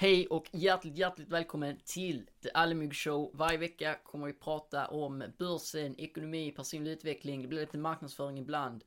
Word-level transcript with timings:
Hej 0.00 0.26
och 0.26 0.48
hjärtligt, 0.52 0.96
hjärtligt 0.96 1.28
välkommen 1.28 1.76
till 1.84 2.30
The 2.42 2.50
Allemyg 2.54 2.94
Show. 2.94 3.30
Varje 3.34 3.58
vecka 3.58 3.98
kommer 4.04 4.26
vi 4.26 4.32
prata 4.32 4.86
om 4.86 5.24
börsen, 5.38 6.00
ekonomi, 6.00 6.50
personlig 6.50 6.90
utveckling, 6.90 7.42
det 7.42 7.48
blir 7.48 7.60
lite 7.60 7.78
marknadsföring 7.78 8.38
ibland. 8.38 8.84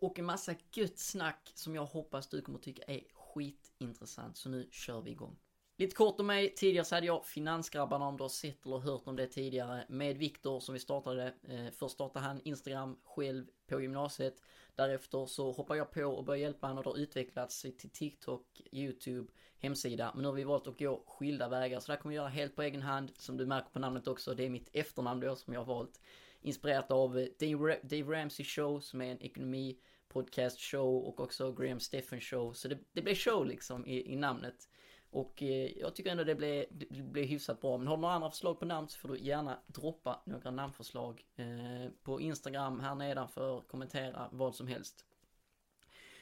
Och 0.00 0.18
en 0.18 0.24
massa 0.24 0.54
gött 0.72 0.98
snack 0.98 1.52
som 1.54 1.74
jag 1.74 1.86
hoppas 1.86 2.28
du 2.28 2.42
kommer 2.42 2.58
tycka 2.58 2.82
är 2.86 3.00
skitintressant. 3.14 4.36
Så 4.36 4.48
nu 4.48 4.68
kör 4.70 5.00
vi 5.00 5.10
igång. 5.10 5.36
Lite 5.78 5.94
kort 5.96 6.20
om 6.20 6.26
mig. 6.26 6.54
Tidigare 6.54 6.84
så 6.84 6.94
hade 6.94 7.06
jag 7.06 7.26
Finansgrabbarna 7.26 8.08
om 8.08 8.16
du 8.16 8.24
har 8.24 8.28
sett 8.28 8.66
eller 8.66 8.78
hört 8.78 9.02
om 9.04 9.16
det 9.16 9.26
tidigare. 9.26 9.84
Med 9.88 10.16
Viktor 10.16 10.60
som 10.60 10.72
vi 10.72 10.78
startade. 10.78 11.34
Eh, 11.48 11.66
först 11.72 11.94
startade 11.94 12.24
han 12.24 12.40
Instagram 12.44 12.98
själv 13.04 13.46
på 13.66 13.80
gymnasiet. 13.80 14.42
Därefter 14.74 15.26
så 15.26 15.52
hoppade 15.52 15.78
jag 15.78 15.90
på 15.90 16.04
och 16.04 16.24
började 16.24 16.42
hjälpa 16.42 16.66
honom 16.66 16.78
och 16.78 16.84
det 16.84 16.90
har 16.90 17.02
utvecklats 17.02 17.62
till 17.62 17.90
TikTok, 17.90 18.60
YouTube, 18.72 19.32
hemsida. 19.58 20.10
Men 20.14 20.22
nu 20.22 20.28
har 20.28 20.34
vi 20.34 20.44
valt 20.44 20.66
att 20.66 20.78
gå 20.78 21.04
skilda 21.06 21.48
vägar. 21.48 21.80
Så 21.80 21.86
det 21.86 21.92
här 21.92 22.00
kommer 22.00 22.14
jag 22.14 22.22
göra 22.22 22.30
helt 22.30 22.56
på 22.56 22.62
egen 22.62 22.82
hand. 22.82 23.10
Som 23.16 23.36
du 23.36 23.46
märker 23.46 23.70
på 23.70 23.78
namnet 23.78 24.08
också. 24.08 24.34
Det 24.34 24.44
är 24.44 24.50
mitt 24.50 24.70
efternamn 24.72 25.20
då 25.20 25.36
som 25.36 25.52
jag 25.52 25.60
har 25.60 25.74
valt. 25.74 26.00
Inspirerat 26.40 26.90
av 26.90 27.18
eh, 27.18 27.26
Dave, 27.40 27.78
Dave 27.82 28.20
Ramsey 28.20 28.46
Show 28.46 28.80
som 28.80 29.00
är 29.00 29.10
en 29.10 29.22
ekonomi 29.22 29.78
podcast 30.08 30.60
show 30.60 31.04
och 31.04 31.20
också 31.20 31.52
Graham 31.52 31.80
Steffen 31.80 32.20
show. 32.20 32.52
Så 32.52 32.68
det, 32.68 32.78
det 32.92 33.02
blir 33.02 33.14
show 33.14 33.46
liksom 33.46 33.86
i, 33.86 34.12
i 34.12 34.16
namnet. 34.16 34.68
Och 35.10 35.42
eh, 35.42 35.78
jag 35.78 35.94
tycker 35.94 36.10
ändå 36.10 36.24
det 36.24 36.34
blev, 36.34 36.64
det 36.70 37.02
blev 37.02 37.24
hyfsat 37.24 37.60
bra. 37.60 37.78
Men 37.78 37.86
har 37.86 37.96
du 37.96 38.00
några 38.00 38.14
andra 38.14 38.30
förslag 38.30 38.58
på 38.58 38.64
namn 38.64 38.88
så 38.88 38.98
får 38.98 39.08
du 39.08 39.18
gärna 39.18 39.58
droppa 39.66 40.22
några 40.24 40.50
namnförslag 40.50 41.24
eh, 41.36 41.90
på 42.02 42.20
Instagram 42.20 42.80
här 42.80 42.94
nedanför. 42.94 43.60
Kommentera 43.60 44.28
vad 44.32 44.54
som 44.54 44.66
helst. 44.66 45.04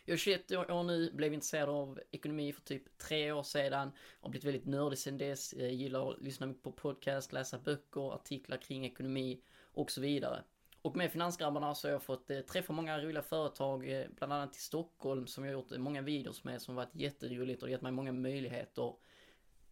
Jag 0.04 0.14
är 0.14 0.18
21 0.18 0.52
år 0.52 0.82
nu, 0.82 1.12
blev 1.12 1.32
intresserad 1.32 1.68
av 1.68 2.00
ekonomi 2.10 2.52
för 2.52 2.62
typ 2.62 2.98
tre 2.98 3.32
år 3.32 3.42
sedan. 3.42 3.92
Har 4.20 4.30
blivit 4.30 4.44
väldigt 4.44 4.66
nördig 4.66 4.98
sedan 4.98 5.18
dess. 5.18 5.54
Jag 5.54 5.72
gillar 5.72 6.10
att 6.10 6.22
lyssna 6.22 6.46
mycket 6.46 6.62
på 6.62 6.72
podcast, 6.72 7.32
läsa 7.32 7.58
böcker, 7.58 8.14
artiklar 8.14 8.56
kring 8.56 8.86
ekonomi 8.86 9.40
och 9.62 9.90
så 9.90 10.00
vidare. 10.00 10.44
Och 10.84 10.96
med 10.96 11.12
Finansgrabbarna 11.12 11.74
så 11.74 11.88
har 11.88 11.92
jag 11.92 12.02
fått 12.02 12.30
eh, 12.30 12.40
träffa 12.40 12.72
många 12.72 12.98
roliga 12.98 13.22
företag, 13.22 13.90
eh, 13.90 14.06
bland 14.16 14.32
annat 14.32 14.56
i 14.56 14.58
Stockholm 14.58 15.26
som 15.26 15.44
jag 15.44 15.52
har 15.52 15.60
gjort 15.60 15.72
eh, 15.72 15.78
många 15.78 16.02
videos 16.02 16.44
med 16.44 16.62
som 16.62 16.74
varit 16.74 16.94
jätteroligt 16.94 17.62
och 17.62 17.70
gett 17.70 17.82
mig 17.82 17.92
många 17.92 18.12
möjligheter. 18.12 18.94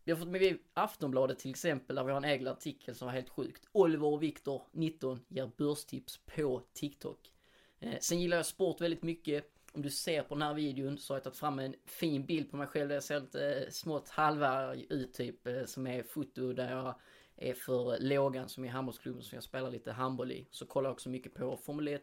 Vi 0.04 0.12
har 0.12 0.18
fått 0.18 0.28
med 0.28 0.58
Aftonbladet 0.74 1.38
till 1.38 1.50
exempel 1.50 1.96
där 1.96 2.04
vi 2.04 2.10
har 2.10 2.16
en 2.16 2.24
egen 2.24 2.48
artikel 2.48 2.94
som 2.94 3.06
var 3.06 3.12
helt 3.12 3.28
sjukt. 3.28 3.68
Oliver 3.72 4.06
och 4.06 4.22
Viktor, 4.22 4.62
19, 4.72 5.20
ger 5.28 5.50
börstips 5.56 6.20
på 6.26 6.62
TikTok. 6.72 7.30
Eh, 7.80 7.98
sen 8.00 8.20
gillar 8.20 8.36
jag 8.36 8.46
sport 8.46 8.80
väldigt 8.80 9.02
mycket. 9.02 9.44
Om 9.72 9.82
du 9.82 9.90
ser 9.90 10.22
på 10.22 10.34
den 10.34 10.42
här 10.42 10.54
videon 10.54 10.98
så 10.98 11.12
har 11.12 11.16
jag 11.16 11.24
tagit 11.24 11.36
fram 11.36 11.58
en 11.58 11.74
fin 11.84 12.26
bild 12.26 12.50
på 12.50 12.56
mig 12.56 12.66
själv 12.66 12.88
där 12.88 12.96
jag 12.96 13.04
ser 13.04 13.20
lite 13.20 13.54
eh, 13.54 13.70
smått 13.70 14.08
halvärg 14.08 14.86
ut 14.90 15.14
typ, 15.14 15.46
eh, 15.46 15.64
som 15.64 15.86
är 15.86 16.02
foto 16.02 16.52
där 16.52 16.70
jag 16.70 16.94
är 17.36 17.54
för 17.54 17.98
Lågan 18.00 18.48
som 18.48 18.64
är 18.64 18.68
handbollsklubben 18.68 19.22
som 19.22 19.36
jag 19.36 19.44
spelar 19.44 19.70
lite 19.70 19.92
handboll 19.92 20.32
i. 20.32 20.46
Så 20.50 20.66
kollar 20.66 20.88
jag 20.88 20.94
också 20.94 21.08
mycket 21.08 21.34
på 21.34 21.56
Formel 21.56 21.88
1, 21.88 22.02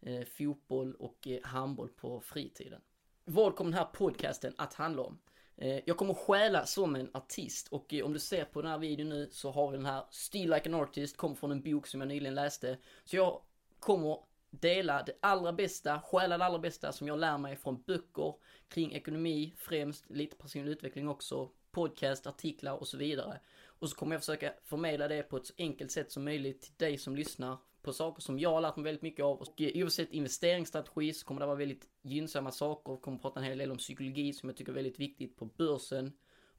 eh, 0.00 0.24
fotboll 0.24 0.94
och 0.94 1.28
eh, 1.28 1.42
handboll 1.42 1.88
på 1.88 2.20
fritiden. 2.20 2.80
Vad 3.24 3.56
kommer 3.56 3.70
den 3.70 3.78
här 3.78 3.88
podcasten 3.92 4.54
att 4.56 4.74
handla 4.74 5.02
om? 5.02 5.18
Eh, 5.56 5.80
jag 5.86 5.96
kommer 5.96 6.14
stjäla 6.14 6.66
som 6.66 6.96
en 6.96 7.10
artist 7.14 7.68
och 7.68 7.94
eh, 7.94 8.04
om 8.04 8.12
du 8.12 8.18
ser 8.18 8.44
på 8.44 8.62
den 8.62 8.70
här 8.70 8.78
videon 8.78 9.08
nu 9.08 9.28
så 9.32 9.50
har 9.50 9.70
vi 9.70 9.76
den 9.76 9.86
här 9.86 10.04
Still 10.10 10.50
Like 10.50 10.68
an 10.68 10.74
Artist, 10.74 11.16
kom 11.16 11.36
från 11.36 11.52
en 11.52 11.62
bok 11.62 11.86
som 11.86 12.00
jag 12.00 12.08
nyligen 12.08 12.34
läste. 12.34 12.78
Så 13.04 13.16
jag 13.16 13.40
kommer 13.78 14.18
dela 14.50 15.02
det 15.02 15.12
allra 15.20 15.52
bästa, 15.52 16.00
stjäla 16.00 16.38
det 16.38 16.44
allra 16.44 16.58
bästa 16.58 16.92
som 16.92 17.08
jag 17.08 17.18
lär 17.18 17.38
mig 17.38 17.56
från 17.56 17.82
böcker 17.82 18.34
kring 18.68 18.92
ekonomi 18.92 19.54
främst, 19.56 20.10
lite 20.10 20.36
personlig 20.36 20.72
utveckling 20.72 21.08
också, 21.08 21.50
podcast, 21.72 22.26
artiklar 22.26 22.72
och 22.72 22.88
så 22.88 22.96
vidare. 22.96 23.40
Och 23.64 23.90
så 23.90 23.96
kommer 23.96 24.14
jag 24.14 24.22
försöka 24.22 24.52
förmedla 24.64 25.08
det 25.08 25.22
på 25.22 25.36
ett 25.36 25.46
så 25.46 25.54
enkelt 25.58 25.90
sätt 25.90 26.12
som 26.12 26.24
möjligt 26.24 26.62
till 26.62 26.74
dig 26.76 26.98
som 26.98 27.16
lyssnar 27.16 27.58
på 27.82 27.92
saker 27.92 28.22
som 28.22 28.38
jag 28.38 28.50
har 28.50 28.60
lärt 28.60 28.76
mig 28.76 28.84
väldigt 28.84 29.02
mycket 29.02 29.24
av. 29.24 29.38
Och 29.38 29.60
oavsett 29.74 30.12
investeringsstrategi 30.12 31.12
så 31.12 31.26
kommer 31.26 31.40
det 31.40 31.46
vara 31.46 31.56
väldigt 31.56 31.88
gynnsamma 32.02 32.50
saker. 32.50 32.92
Jag 32.92 33.02
kommer 33.02 33.18
prata 33.18 33.40
en 33.40 33.46
hel 33.46 33.58
del 33.58 33.70
om 33.70 33.78
psykologi 33.78 34.32
som 34.32 34.48
jag 34.48 34.56
tycker 34.56 34.72
är 34.72 34.76
väldigt 34.76 35.00
viktigt 35.00 35.36
på 35.36 35.44
börsen 35.44 36.12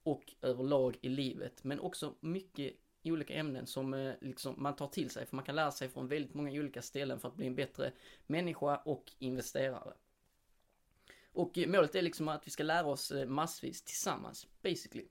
och 0.03 0.33
överlag 0.41 0.97
i 1.01 1.09
livet. 1.09 1.63
Men 1.63 1.79
också 1.79 2.15
mycket 2.19 2.73
olika 3.03 3.33
ämnen 3.33 3.67
som 3.67 3.93
eh, 3.93 4.13
liksom 4.21 4.55
man 4.57 4.75
tar 4.75 4.87
till 4.87 5.09
sig. 5.09 5.25
För 5.25 5.35
man 5.35 5.45
kan 5.45 5.55
lära 5.55 5.71
sig 5.71 5.89
från 5.89 6.07
väldigt 6.07 6.33
många 6.33 6.51
olika 6.51 6.81
ställen 6.81 7.19
för 7.19 7.27
att 7.27 7.35
bli 7.35 7.47
en 7.47 7.55
bättre 7.55 7.91
människa 8.27 8.77
och 8.77 9.11
investerare. 9.19 9.93
Och 11.33 11.57
eh, 11.57 11.67
målet 11.67 11.95
är 11.95 12.01
liksom 12.01 12.27
att 12.27 12.47
vi 12.47 12.51
ska 12.51 12.63
lära 12.63 12.87
oss 12.87 13.11
eh, 13.11 13.25
massvis 13.25 13.83
tillsammans, 13.83 14.47
basically. 14.61 15.05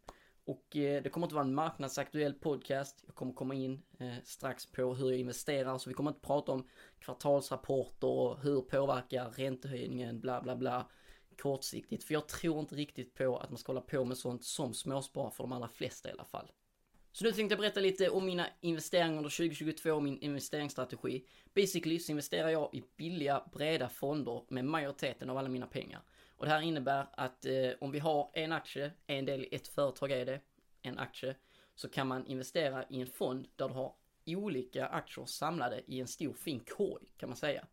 Och 0.44 0.76
eh, 0.76 1.02
det 1.02 1.10
kommer 1.10 1.26
inte 1.26 1.34
vara 1.34 1.44
en 1.44 1.54
marknadsaktuell 1.54 2.34
podcast. 2.34 3.02
Jag 3.06 3.14
kommer 3.14 3.32
komma 3.32 3.54
in 3.54 3.82
strax 4.24 4.66
på 4.66 4.94
hur 4.94 5.10
jag 5.10 5.20
investerar. 5.20 5.78
Så 5.78 5.90
vi 5.90 5.94
kommer 5.94 6.10
inte 6.10 6.26
prata 6.26 6.52
om 6.52 6.68
kvartalsrapporter 6.98 8.08
och 8.08 8.40
hur 8.40 8.60
påverkar 8.60 9.30
räntehöjningen, 9.30 10.20
bla 10.20 10.42
bla 10.42 10.56
bla 10.56 10.90
kortsiktigt. 11.38 12.04
För 12.04 12.14
jag 12.14 12.28
tror 12.28 12.60
inte 12.60 12.74
riktigt 12.74 13.14
på 13.14 13.36
att 13.36 13.50
man 13.50 13.58
ska 13.58 13.72
hålla 13.72 13.80
på 13.80 14.04
med 14.04 14.18
sånt 14.18 14.44
som 14.44 14.74
småspar 14.74 15.30
för 15.30 15.44
de 15.44 15.52
allra 15.52 15.68
flesta 15.68 16.08
i 16.08 16.12
alla 16.12 16.24
fall. 16.24 16.50
Så 17.12 17.24
nu 17.24 17.32
tänkte 17.32 17.52
jag 17.52 17.60
berätta 17.60 17.80
lite 17.80 18.10
om 18.10 18.26
mina 18.26 18.46
investeringar 18.60 19.16
under 19.16 19.30
2022 19.30 19.91
och 19.91 20.02
min 20.02 20.19
investeringsstrategi. 20.19 21.24
Basically 21.54 21.98
så 21.98 22.12
investerar 22.12 22.48
jag 22.48 22.74
i 22.74 22.82
billiga, 22.96 23.42
breda 23.52 23.88
fonder 23.88 24.42
med 24.48 24.64
majoriteten 24.64 25.30
av 25.30 25.38
alla 25.38 25.48
mina 25.48 25.66
pengar. 25.66 26.00
Och 26.36 26.44
det 26.44 26.50
här 26.50 26.60
innebär 26.60 27.06
att 27.12 27.44
eh, 27.44 27.70
om 27.80 27.91
vi 27.91 27.98
har 27.98 28.30
en 28.32 28.52
aktie, 28.52 28.92
en 29.06 29.24
del 29.24 29.44
i 29.44 29.54
ett 29.54 29.69
företag 29.69 30.10
är 30.10 30.26
det, 30.26 30.41
en 30.82 30.98
aktie, 30.98 31.34
så 31.74 31.88
kan 31.88 32.06
man 32.06 32.26
investera 32.26 32.84
i 32.88 33.00
en 33.00 33.06
fond 33.06 33.48
där 33.56 33.69
du 33.69 33.75
har 33.75 33.94
olika 34.26 34.86
aktier 34.86 35.26
samlade 35.26 35.82
i 35.86 36.00
en 36.00 36.06
stor 36.06 36.32
fin 36.32 36.60
korg 36.60 37.12
kan 37.16 37.28
man 37.28 37.36
säga. 37.36 37.66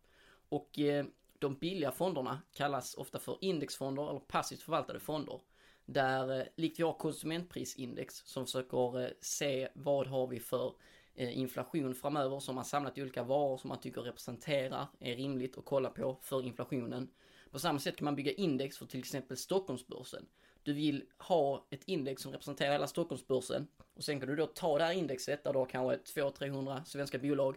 Och 0.48 0.78
eh, 0.78 1.06
de 1.38 1.54
billiga 1.54 1.92
fonderna 1.92 2.42
kallas 2.52 2.94
ofta 2.94 3.18
för 3.18 3.38
indexfonder 3.40 4.10
eller 4.10 4.20
passivt 4.20 4.62
förvaltade 4.62 5.00
fonder. 5.00 5.40
Där, 5.86 6.40
eh, 6.40 6.46
likt 6.56 6.78
vi 6.78 6.82
har 6.82 6.92
konsumentprisindex 6.92 8.22
som 8.24 8.46
försöker 8.46 9.00
eh, 9.02 9.10
se 9.20 9.68
vad 9.74 10.06
har 10.06 10.26
vi 10.26 10.40
för 10.40 10.74
eh, 11.14 11.38
inflation 11.38 11.94
framöver 11.94 12.40
som 12.40 12.54
man 12.54 12.64
samlat 12.64 12.98
i 12.98 13.02
olika 13.02 13.22
varor 13.22 13.58
som 13.58 13.68
man 13.68 13.80
tycker 13.80 14.00
representerar, 14.00 14.86
är 15.00 15.16
rimligt 15.16 15.58
att 15.58 15.64
kolla 15.64 15.90
på 15.90 16.18
för 16.22 16.42
inflationen. 16.42 17.10
På 17.50 17.58
samma 17.58 17.78
sätt 17.78 17.96
kan 17.96 18.04
man 18.04 18.16
bygga 18.16 18.32
index 18.32 18.78
för 18.78 18.86
till 18.86 19.00
exempel 19.00 19.36
Stockholmsbörsen. 19.36 20.26
Du 20.62 20.72
vill 20.72 21.04
ha 21.18 21.66
ett 21.70 21.84
index 21.84 22.22
som 22.22 22.32
representerar 22.32 22.72
hela 22.72 22.86
Stockholmsbörsen 22.86 23.66
och 23.94 24.04
sen 24.04 24.20
kan 24.20 24.28
du 24.28 24.36
då 24.36 24.46
ta 24.46 24.78
det 24.78 24.84
här 24.84 24.92
indexet 24.92 25.44
där 25.44 25.52
du 25.52 25.58
har 25.58 25.66
kanske 25.66 26.20
200-300 26.20 26.84
svenska 26.84 27.18
bolag 27.18 27.56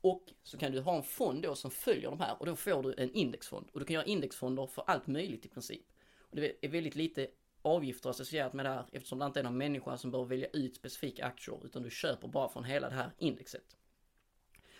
och 0.00 0.32
så 0.42 0.58
kan 0.58 0.72
du 0.72 0.80
ha 0.80 0.96
en 0.96 1.02
fond 1.02 1.42
då 1.42 1.54
som 1.54 1.70
följer 1.70 2.10
de 2.10 2.20
här 2.20 2.36
och 2.40 2.46
då 2.46 2.56
får 2.56 2.82
du 2.82 2.94
en 2.98 3.12
indexfond. 3.12 3.68
Och 3.72 3.80
du 3.80 3.86
kan 3.86 3.94
göra 3.94 4.04
indexfonder 4.04 4.66
för 4.66 4.84
allt 4.86 5.06
möjligt 5.06 5.46
i 5.46 5.48
princip. 5.48 5.92
Och 6.30 6.36
det 6.36 6.64
är 6.64 6.68
väldigt 6.68 6.94
lite 6.94 7.28
avgifter 7.62 8.10
associerat 8.10 8.52
med 8.52 8.64
det 8.64 8.70
här 8.70 8.86
eftersom 8.92 9.18
det 9.18 9.26
inte 9.26 9.40
är 9.40 9.44
någon 9.44 9.58
människa 9.58 9.96
som 9.96 10.10
behöver 10.10 10.28
välja 10.28 10.48
ut 10.48 10.76
specifika 10.76 11.26
aktier 11.26 11.66
utan 11.66 11.82
du 11.82 11.90
köper 11.90 12.28
bara 12.28 12.48
från 12.48 12.64
hela 12.64 12.88
det 12.88 12.94
här 12.94 13.10
indexet. 13.18 13.76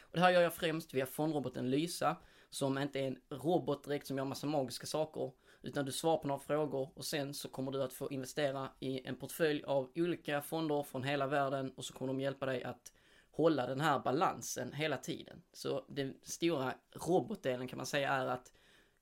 Och 0.01 0.17
det 0.17 0.21
här 0.21 0.31
gör 0.31 0.43
jag 0.43 0.55
främst 0.55 0.95
via 0.95 1.07
fondroboten 1.07 1.71
Lysa 1.71 2.17
som 2.51 2.79
inte 2.79 3.01
är 3.01 3.07
en 3.07 3.19
robot 3.29 3.85
direkt 3.85 4.07
som 4.07 4.19
gör 4.19 4.25
massa 4.25 4.47
magiska 4.47 4.87
saker 4.87 5.33
utan 5.63 5.85
du 5.85 5.93
svarar 5.93 6.17
på 6.19 6.29
några 6.29 6.41
frågor 6.41 6.91
och 6.95 7.05
sen 7.05 7.35
så 7.35 7.49
kommer 7.49 7.73
du 7.73 7.83
att 7.83 7.93
få 7.93 8.11
investera 8.11 8.69
i 8.81 9.07
en 9.09 9.17
portfölj 9.17 9.65
av 9.65 9.91
olika 9.95 10.43
fonder 10.43 10.83
från 10.83 11.03
hela 11.03 11.27
världen 11.27 11.73
och 11.77 11.85
så 11.85 11.95
kommer 11.95 12.13
de 12.13 12.21
hjälpa 12.21 12.47
dig 12.47 12.65
att 12.65 12.93
hålla 13.31 13.67
den 13.67 13.81
här 13.81 13.99
balansen 13.99 14.73
hela 14.73 14.97
tiden. 14.97 15.43
Så 15.53 15.85
den 15.89 16.15
stora 16.23 16.75
robotdelen 16.93 17.69
kan 17.69 17.77
man 17.77 17.87
säga 17.87 18.13
är 18.13 18.27
att 18.27 18.53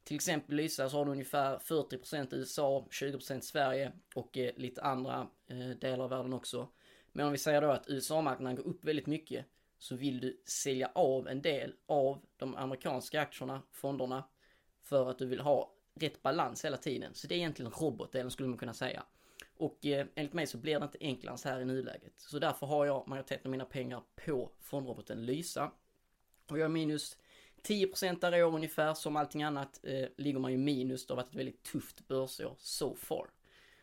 till 0.08 0.14
exempel 0.14 0.56
Lysa 0.56 0.90
så 0.90 0.96
har 0.96 1.04
du 1.04 1.10
ungefär 1.10 1.58
40% 1.58 2.34
USA, 2.34 2.86
20% 2.90 3.40
Sverige 3.40 3.92
och 4.14 4.38
eh, 4.38 4.52
lite 4.56 4.82
andra 4.82 5.28
eh, 5.46 5.68
delar 5.68 6.04
av 6.04 6.10
världen 6.10 6.32
också. 6.32 6.68
Men 7.12 7.26
om 7.26 7.32
vi 7.32 7.38
säger 7.38 7.60
då 7.60 7.70
att 7.70 7.88
USA-marknaden 7.88 8.56
går 8.56 8.66
upp 8.66 8.84
väldigt 8.84 9.06
mycket 9.06 9.46
så 9.78 9.96
vill 9.96 10.20
du 10.20 10.42
sälja 10.44 10.90
av 10.94 11.28
en 11.28 11.42
del 11.42 11.74
av 11.86 12.18
de 12.36 12.56
amerikanska 12.56 13.20
aktierna, 13.20 13.62
fonderna, 13.72 14.24
för 14.82 15.10
att 15.10 15.18
du 15.18 15.26
vill 15.26 15.40
ha 15.40 15.74
rätt 15.94 16.22
balans 16.22 16.64
hela 16.64 16.76
tiden. 16.76 17.14
Så 17.14 17.26
det 17.26 17.34
är 17.34 17.36
egentligen 17.36 17.72
robotdelen 17.72 18.30
skulle 18.30 18.48
man 18.48 18.58
kunna 18.58 18.74
säga. 18.74 19.02
Och 19.56 19.86
eh, 19.86 20.06
enligt 20.14 20.34
mig 20.34 20.46
så 20.46 20.58
blir 20.58 20.78
det 20.78 20.84
inte 20.84 20.98
enklare 21.00 21.38
så 21.38 21.48
här 21.48 21.60
i 21.60 21.64
nuläget. 21.64 22.12
Så 22.16 22.38
därför 22.38 22.66
har 22.66 22.86
jag 22.86 23.08
majoriteten 23.08 23.46
av 23.46 23.50
mina 23.50 23.64
pengar 23.64 24.02
på 24.26 24.52
fondroboten 24.60 25.26
Lysa. 25.26 25.72
Och 26.50 26.58
jag 26.58 26.64
är 26.64 26.68
minus 26.68 27.18
10% 27.62 28.20
där 28.20 28.36
i 28.36 28.42
år 28.42 28.54
ungefär, 28.54 28.94
som 28.94 29.16
allting 29.16 29.42
annat 29.42 29.80
eh, 29.82 30.08
ligger 30.16 30.38
man 30.38 30.52
ju 30.52 30.58
minus. 30.58 31.06
Det 31.06 31.14
har 31.14 31.16
varit 31.16 31.30
ett 31.30 31.38
väldigt 31.38 31.62
tufft 31.62 32.08
börsår 32.08 32.54
so 32.58 32.94
far. 32.94 33.30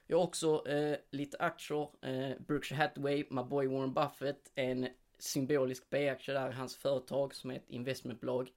Jag 0.07 0.18
har 0.18 0.24
också 0.24 0.68
eh, 0.68 0.98
lite 1.12 1.38
aktier, 1.38 1.89
eh, 2.01 2.38
Berkshire 2.48 2.77
Hathaway, 2.77 3.25
my 3.30 3.44
boy 3.44 3.68
Warren 3.68 3.94
Buffett, 3.94 4.51
en 4.56 4.88
symbolisk 5.19 5.89
B-aktie 5.89 6.33
där 6.33 6.50
i 6.50 6.54
hans 6.54 6.75
företag 6.75 7.36
som 7.36 7.51
är 7.51 7.56
ett 7.56 7.69
investmentbolag 7.69 8.51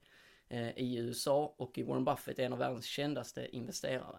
eh, 0.49 0.77
i 0.77 0.97
USA 0.97 1.55
och 1.57 1.79
Warren 1.85 2.05
Buffett 2.05 2.39
är 2.39 2.43
en 2.43 2.53
av 2.53 2.59
världens 2.59 2.85
kändaste 2.85 3.55
investerare. 3.55 4.17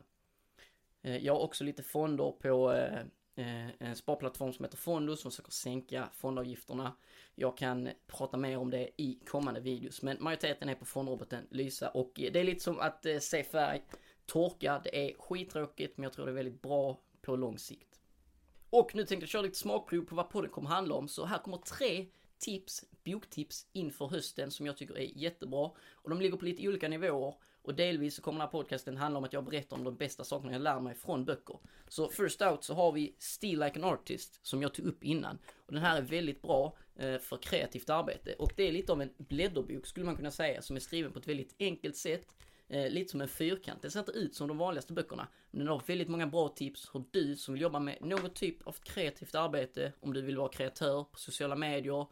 Eh, 1.02 1.16
jag 1.16 1.34
har 1.34 1.40
också 1.40 1.64
lite 1.64 1.82
fonder 1.82 2.30
på 2.30 2.72
eh, 2.72 2.98
Eh, 3.34 3.68
en 3.78 3.96
sparplattform 3.96 4.52
som 4.52 4.64
heter 4.64 4.76
Fondus 4.76 5.20
som 5.20 5.30
försöker 5.30 5.52
sänka 5.52 6.08
fondavgifterna. 6.12 6.96
Jag 7.34 7.56
kan 7.56 7.88
prata 8.06 8.36
mer 8.36 8.58
om 8.58 8.70
det 8.70 8.90
i 8.96 9.18
kommande 9.26 9.60
videos, 9.60 10.02
men 10.02 10.16
majoriteten 10.20 10.68
är 10.68 10.74
på 10.74 10.84
fondroboten 10.84 11.46
Lysa 11.50 11.88
och 11.88 12.20
eh, 12.20 12.32
det 12.32 12.40
är 12.40 12.44
lite 12.44 12.60
som 12.60 12.80
att 12.80 13.06
eh, 13.06 13.18
se 13.18 13.44
färg 13.44 13.82
torka. 14.26 14.80
Det 14.84 15.08
är 15.08 15.14
skittråkigt, 15.18 15.96
men 15.96 16.04
jag 16.04 16.12
tror 16.12 16.26
det 16.26 16.32
är 16.32 16.34
väldigt 16.34 16.62
bra 16.62 17.00
på 17.22 17.36
lång 17.36 17.58
sikt. 17.58 18.00
Och 18.70 18.94
nu 18.94 19.04
tänkte 19.04 19.22
jag 19.22 19.28
köra 19.28 19.42
lite 19.42 19.58
smakprov 19.58 20.04
på 20.04 20.14
vad 20.14 20.30
podden 20.30 20.50
kommer 20.50 20.68
handla 20.68 20.94
om, 20.94 21.08
så 21.08 21.24
här 21.24 21.38
kommer 21.38 21.56
tre 21.56 22.06
tips, 22.38 22.84
boktips 23.04 23.66
inför 23.72 24.06
hösten 24.06 24.50
som 24.50 24.66
jag 24.66 24.76
tycker 24.76 24.98
är 24.98 25.18
jättebra. 25.18 25.70
Och 25.92 26.10
de 26.10 26.20
ligger 26.20 26.36
på 26.36 26.44
lite 26.44 26.68
olika 26.68 26.88
nivåer. 26.88 27.34
Och 27.62 27.74
delvis 27.74 28.14
så 28.14 28.22
kommer 28.22 28.38
den 28.38 28.46
här 28.46 28.52
podcasten 28.52 28.96
handla 28.96 29.18
om 29.18 29.24
att 29.24 29.32
jag 29.32 29.44
berättar 29.44 29.76
om 29.76 29.84
de 29.84 29.96
bästa 29.96 30.24
sakerna 30.24 30.52
jag 30.52 30.62
lär 30.62 30.80
mig 30.80 30.94
från 30.94 31.24
böcker. 31.24 31.58
Så 31.88 32.08
first 32.08 32.42
out 32.42 32.64
så 32.64 32.74
har 32.74 32.92
vi 32.92 33.16
Still 33.18 33.60
Like 33.60 33.78
an 33.78 33.84
Artist 33.84 34.46
som 34.46 34.62
jag 34.62 34.74
tog 34.74 34.86
upp 34.86 35.04
innan. 35.04 35.38
Och 35.66 35.72
den 35.72 35.82
här 35.82 35.96
är 35.96 36.02
väldigt 36.02 36.42
bra 36.42 36.76
eh, 36.96 37.18
för 37.18 37.36
kreativt 37.36 37.90
arbete. 37.90 38.34
Och 38.38 38.52
det 38.56 38.68
är 38.68 38.72
lite 38.72 38.92
av 38.92 39.02
en 39.02 39.10
blädderbok 39.16 39.86
skulle 39.86 40.06
man 40.06 40.16
kunna 40.16 40.30
säga 40.30 40.62
som 40.62 40.76
är 40.76 40.80
skriven 40.80 41.12
på 41.12 41.18
ett 41.18 41.28
väldigt 41.28 41.54
enkelt 41.58 41.96
sätt. 41.96 42.26
Eh, 42.68 42.90
lite 42.90 43.10
som 43.10 43.20
en 43.20 43.28
fyrkant. 43.28 43.82
Den 43.82 43.90
ser 43.90 44.00
inte 44.00 44.12
ut 44.12 44.34
som 44.34 44.48
de 44.48 44.58
vanligaste 44.58 44.92
böckerna. 44.92 45.28
Men 45.50 45.58
den 45.58 45.68
har 45.68 45.82
väldigt 45.86 46.08
många 46.08 46.26
bra 46.26 46.48
tips 46.48 46.90
hur 46.94 47.04
du 47.10 47.36
som 47.36 47.54
vill 47.54 47.62
jobba 47.62 47.78
med 47.78 47.98
någon 48.00 48.30
typ 48.30 48.66
av 48.66 48.72
kreativt 48.72 49.34
arbete, 49.34 49.92
om 50.00 50.12
du 50.12 50.22
vill 50.22 50.36
vara 50.36 50.48
kreatör 50.48 51.04
på 51.04 51.18
sociala 51.18 51.56
medier, 51.56 52.06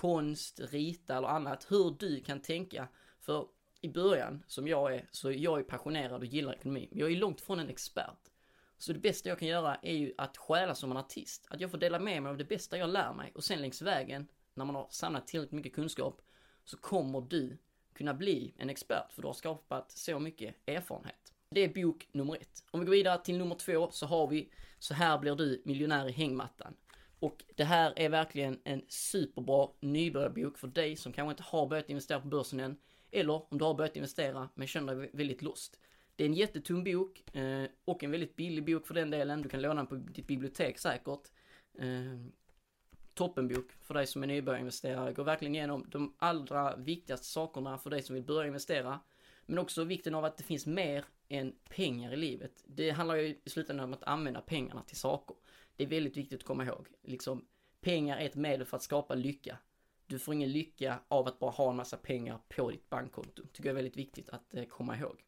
konst, 0.00 0.60
rita 0.60 1.16
eller 1.16 1.28
annat, 1.28 1.66
hur 1.70 1.96
du 1.98 2.20
kan 2.20 2.40
tänka. 2.40 2.88
För 3.20 3.46
i 3.84 3.88
början, 3.88 4.42
som 4.46 4.68
jag 4.68 4.94
är, 4.94 5.08
så 5.10 5.32
jag 5.32 5.58
är 5.58 5.62
passionerad 5.62 6.20
och 6.20 6.26
gillar 6.26 6.52
ekonomi. 6.52 6.88
Men 6.90 6.98
jag 6.98 7.12
är 7.12 7.16
långt 7.16 7.40
från 7.40 7.60
en 7.60 7.68
expert. 7.68 8.30
Så 8.78 8.92
det 8.92 8.98
bästa 8.98 9.28
jag 9.28 9.38
kan 9.38 9.48
göra 9.48 9.74
är 9.82 9.94
ju 9.94 10.14
att 10.18 10.36
stjäla 10.36 10.74
som 10.74 10.90
en 10.90 10.96
artist. 10.96 11.46
Att 11.50 11.60
jag 11.60 11.70
får 11.70 11.78
dela 11.78 11.98
med 11.98 12.22
mig 12.22 12.30
av 12.30 12.36
det 12.36 12.44
bästa 12.44 12.78
jag 12.78 12.90
lär 12.90 13.12
mig. 13.12 13.32
Och 13.34 13.44
sen 13.44 13.60
längs 13.60 13.82
vägen, 13.82 14.28
när 14.54 14.64
man 14.64 14.74
har 14.74 14.88
samlat 14.90 15.26
tillräckligt 15.26 15.52
mycket 15.52 15.74
kunskap, 15.74 16.22
så 16.64 16.76
kommer 16.76 17.20
du 17.20 17.58
kunna 17.94 18.14
bli 18.14 18.54
en 18.56 18.70
expert. 18.70 19.12
För 19.12 19.22
du 19.22 19.28
har 19.28 19.34
skapat 19.34 19.92
så 19.92 20.18
mycket 20.18 20.54
erfarenhet. 20.66 21.32
Det 21.50 21.60
är 21.60 21.68
bok 21.68 22.08
nummer 22.12 22.34
ett. 22.34 22.64
Om 22.70 22.80
vi 22.80 22.86
går 22.86 22.92
vidare 22.92 23.24
till 23.24 23.38
nummer 23.38 23.54
två 23.54 23.90
så 23.90 24.06
har 24.06 24.26
vi 24.26 24.50
Så 24.78 24.94
här 24.94 25.18
blir 25.18 25.34
du 25.34 25.62
miljonär 25.64 26.08
i 26.08 26.12
hängmattan. 26.12 26.76
Och 27.20 27.44
det 27.54 27.64
här 27.64 27.92
är 27.96 28.08
verkligen 28.08 28.60
en 28.64 28.82
superbra 28.88 29.68
nybörjarbok 29.80 30.58
för 30.58 30.68
dig 30.68 30.96
som 30.96 31.12
kanske 31.12 31.30
inte 31.30 31.42
har 31.42 31.66
börjat 31.66 31.90
investera 31.90 32.20
på 32.20 32.28
börsen 32.28 32.60
än. 32.60 32.76
Eller 33.14 33.52
om 33.52 33.58
du 33.58 33.64
har 33.64 33.74
börjat 33.74 33.96
investera 33.96 34.48
men 34.54 34.66
känner 34.66 34.94
dig 34.94 35.10
väldigt 35.12 35.42
lost. 35.42 35.80
Det 36.16 36.24
är 36.24 36.28
en 36.28 36.34
jättetung 36.34 36.84
bok 36.84 37.36
eh, 37.36 37.64
och 37.84 38.04
en 38.04 38.10
väldigt 38.10 38.36
billig 38.36 38.64
bok 38.64 38.86
för 38.86 38.94
den 38.94 39.10
delen. 39.10 39.42
Du 39.42 39.48
kan 39.48 39.62
låna 39.62 39.74
den 39.74 39.86
på 39.86 39.94
ditt 39.94 40.26
bibliotek 40.26 40.78
säkert. 40.78 41.30
Eh, 41.78 42.20
toppenbok 43.14 43.72
för 43.80 43.94
dig 43.94 44.06
som 44.06 44.22
är 44.22 44.26
nybörjarinvesterare. 44.26 45.12
Går 45.12 45.24
verkligen 45.24 45.54
igenom 45.54 45.86
de 45.88 46.14
allra 46.18 46.76
viktigaste 46.76 47.26
sakerna 47.26 47.78
för 47.78 47.90
dig 47.90 48.02
som 48.02 48.14
vill 48.14 48.24
börja 48.24 48.46
investera. 48.46 49.00
Men 49.46 49.58
också 49.58 49.84
vikten 49.84 50.14
av 50.14 50.24
att 50.24 50.36
det 50.36 50.44
finns 50.44 50.66
mer 50.66 51.04
än 51.28 51.54
pengar 51.68 52.12
i 52.12 52.16
livet. 52.16 52.64
Det 52.66 52.90
handlar 52.90 53.16
ju 53.16 53.40
i 53.44 53.50
slutändan 53.50 53.84
om 53.84 53.92
att 53.92 54.04
använda 54.04 54.40
pengarna 54.40 54.82
till 54.82 54.96
saker. 54.96 55.36
Det 55.76 55.84
är 55.84 55.88
väldigt 55.88 56.16
viktigt 56.16 56.40
att 56.40 56.46
komma 56.46 56.64
ihåg. 56.64 56.86
Liksom, 57.02 57.44
pengar 57.80 58.18
är 58.18 58.26
ett 58.26 58.34
medel 58.34 58.66
för 58.66 58.76
att 58.76 58.82
skapa 58.82 59.14
lycka. 59.14 59.58
Du 60.14 60.18
får 60.18 60.34
ingen 60.34 60.52
lycka 60.52 61.00
av 61.08 61.28
att 61.28 61.38
bara 61.38 61.50
ha 61.50 61.70
en 61.70 61.76
massa 61.76 61.96
pengar 61.96 62.40
på 62.48 62.70
ditt 62.70 62.90
bankkonto. 62.90 63.42
Tycker 63.52 63.68
jag 63.68 63.70
är 63.70 63.74
väldigt 63.74 63.96
viktigt 63.96 64.28
att 64.28 64.54
eh, 64.54 64.64
komma 64.64 64.98
ihåg. 64.98 65.22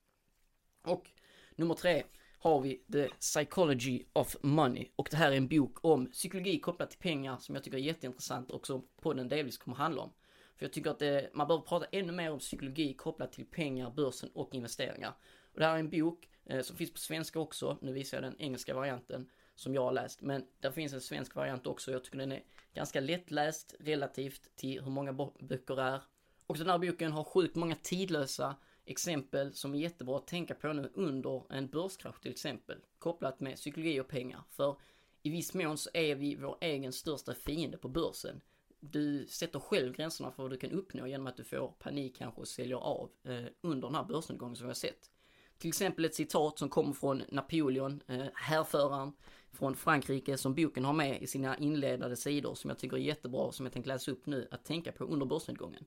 Och 0.82 1.10
nummer 1.56 1.74
tre 1.74 2.02
har 2.38 2.60
vi 2.60 2.84
The 2.92 3.08
Psychology 3.08 4.04
of 4.12 4.36
Money. 4.42 4.88
Och 4.96 5.08
det 5.10 5.16
här 5.16 5.32
är 5.32 5.36
en 5.36 5.48
bok 5.48 5.84
om 5.84 6.10
psykologi 6.10 6.60
kopplat 6.60 6.90
till 6.90 6.98
pengar 6.98 7.36
som 7.36 7.54
jag 7.54 7.64
tycker 7.64 7.78
är 7.78 7.82
jätteintressant 7.82 8.50
och 8.50 8.66
som 8.66 8.88
podden 9.00 9.28
delvis 9.28 9.58
kommer 9.58 9.76
handla 9.76 10.02
om. 10.02 10.12
För 10.56 10.64
jag 10.64 10.72
tycker 10.72 10.90
att 10.90 10.98
det, 10.98 11.30
man 11.34 11.46
behöver 11.46 11.66
prata 11.66 11.86
ännu 11.92 12.12
mer 12.12 12.32
om 12.32 12.38
psykologi 12.38 12.94
kopplat 12.94 13.32
till 13.32 13.46
pengar, 13.46 13.90
börsen 13.90 14.30
och 14.34 14.54
investeringar. 14.54 15.16
Och 15.52 15.60
det 15.60 15.66
här 15.66 15.74
är 15.74 15.78
en 15.78 15.90
bok 15.90 16.28
eh, 16.44 16.62
som 16.62 16.76
finns 16.76 16.92
på 16.92 16.98
svenska 16.98 17.40
också. 17.40 17.78
Nu 17.80 17.92
visar 17.92 18.16
jag 18.16 18.24
den 18.24 18.40
engelska 18.40 18.74
varianten 18.74 19.30
som 19.56 19.74
jag 19.74 19.82
har 19.82 19.92
läst. 19.92 20.22
Men 20.22 20.46
där 20.60 20.70
finns 20.70 20.92
en 20.92 21.00
svensk 21.00 21.34
variant 21.34 21.66
också. 21.66 21.92
Jag 21.92 22.04
tycker 22.04 22.18
den 22.18 22.32
är 22.32 22.42
ganska 22.74 23.00
lättläst 23.00 23.74
relativt 23.80 24.56
till 24.56 24.82
hur 24.82 24.90
många 24.90 25.12
böcker 25.40 25.80
är. 25.80 26.00
Och 26.46 26.56
den 26.58 26.68
här 26.70 26.78
boken 26.78 27.12
har 27.12 27.24
sjukt 27.24 27.56
många 27.56 27.76
tidlösa 27.82 28.56
exempel 28.84 29.54
som 29.54 29.74
är 29.74 29.78
jättebra 29.78 30.16
att 30.16 30.26
tänka 30.26 30.54
på 30.54 30.72
nu 30.72 30.90
under 30.94 31.52
en 31.52 31.68
börskrasch 31.68 32.20
till 32.20 32.30
exempel. 32.30 32.78
Kopplat 32.98 33.40
med 33.40 33.56
psykologi 33.56 34.00
och 34.00 34.08
pengar. 34.08 34.42
För 34.50 34.76
i 35.22 35.30
viss 35.30 35.54
mån 35.54 35.78
så 35.78 35.90
är 35.94 36.14
vi 36.14 36.34
vår 36.34 36.56
egen 36.60 36.92
största 36.92 37.34
fiende 37.34 37.78
på 37.78 37.88
börsen. 37.88 38.40
Du 38.80 39.26
sätter 39.26 39.60
själv 39.60 39.92
gränserna 39.92 40.30
för 40.30 40.42
vad 40.42 40.52
du 40.52 40.56
kan 40.56 40.70
uppnå 40.70 41.06
genom 41.06 41.26
att 41.26 41.36
du 41.36 41.44
får 41.44 41.68
panik 41.78 42.16
kanske 42.16 42.40
och 42.40 42.48
säljer 42.48 42.76
av 42.76 43.10
eh, 43.24 43.44
under 43.60 43.88
den 43.88 43.94
här 43.94 44.04
börsnedgången 44.04 44.56
som 44.56 44.66
vi 44.66 44.70
har 44.70 44.74
sett. 44.74 45.10
Till 45.58 45.68
exempel 45.68 46.04
ett 46.04 46.14
citat 46.14 46.58
som 46.58 46.68
kommer 46.68 46.92
från 46.92 47.22
Napoleon, 47.28 48.02
eh, 48.06 48.26
härföraren 48.34 49.12
från 49.52 49.76
Frankrike 49.76 50.36
som 50.36 50.54
boken 50.54 50.84
har 50.84 50.92
med 50.92 51.22
i 51.22 51.26
sina 51.26 51.58
inledande 51.58 52.16
sidor 52.16 52.54
som 52.54 52.70
jag 52.70 52.78
tycker 52.78 52.96
är 52.96 53.00
jättebra 53.00 53.52
som 53.52 53.66
jag 53.66 53.72
tänkte 53.72 53.88
läsa 53.88 54.10
upp 54.10 54.26
nu 54.26 54.48
att 54.50 54.64
tänka 54.64 54.92
på 54.92 55.04
under 55.04 55.26
börsnedgången. 55.26 55.84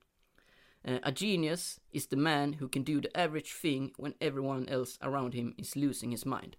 Uh, 0.88 1.00
a 1.04 1.12
genius 1.16 1.82
is 1.92 2.08
the 2.08 2.16
man 2.16 2.58
who 2.60 2.70
can 2.70 2.84
do 2.84 3.02
the 3.02 3.24
average 3.24 3.62
thing 3.62 3.94
when 3.98 4.14
everyone 4.20 4.70
else 4.70 4.98
around 5.02 5.36
him 5.36 5.54
is 5.58 5.76
losing 5.76 6.12
his 6.12 6.26
mind. 6.26 6.56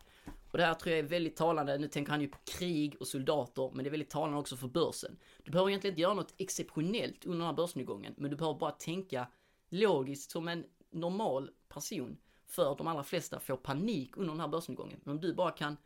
Och 0.51 0.59
det 0.59 0.65
här 0.65 0.75
tror 0.75 0.91
jag 0.91 0.99
är 0.99 1.09
väldigt 1.09 1.37
talande, 1.37 1.79
nu 1.79 1.89
tänker 1.89 2.13
han 2.13 2.21
ju 2.21 2.29
på 2.29 2.39
krig 2.45 2.97
och 3.01 3.07
soldater, 3.07 3.71
men 3.75 3.85
det 3.85 3.89
är 3.89 3.91
väldigt 3.91 4.11
talande 4.11 4.39
också 4.39 4.57
för 4.57 4.69
börsen. 4.69 5.19
Du 5.45 5.51
behöver 5.51 5.71
egentligen 5.71 5.93
inte 5.93 6.03
göra 6.03 6.15
något 6.15 6.35
exceptionellt 6.39 7.25
under 7.25 7.39
den 7.39 7.47
här 7.47 7.53
börsnedgången, 7.53 8.15
men 8.17 8.31
du 8.31 8.37
behöver 8.37 8.59
bara 8.59 8.71
tänka 8.71 9.27
logiskt 9.69 10.31
som 10.31 10.49
en 10.49 10.65
normal 10.91 11.51
person. 11.69 12.17
För 12.51 12.77
de 12.77 12.87
allra 12.87 13.03
flesta 13.03 13.41
får 13.41 13.57
panik 13.57 14.17
under 14.17 14.33
den 14.33 14.41
här 14.41 14.49
börsnedgången. 14.49 15.01
Men 15.05 15.15
om 15.15 15.21
du 15.21 15.35
bara 15.35 15.51
kan 15.51 15.77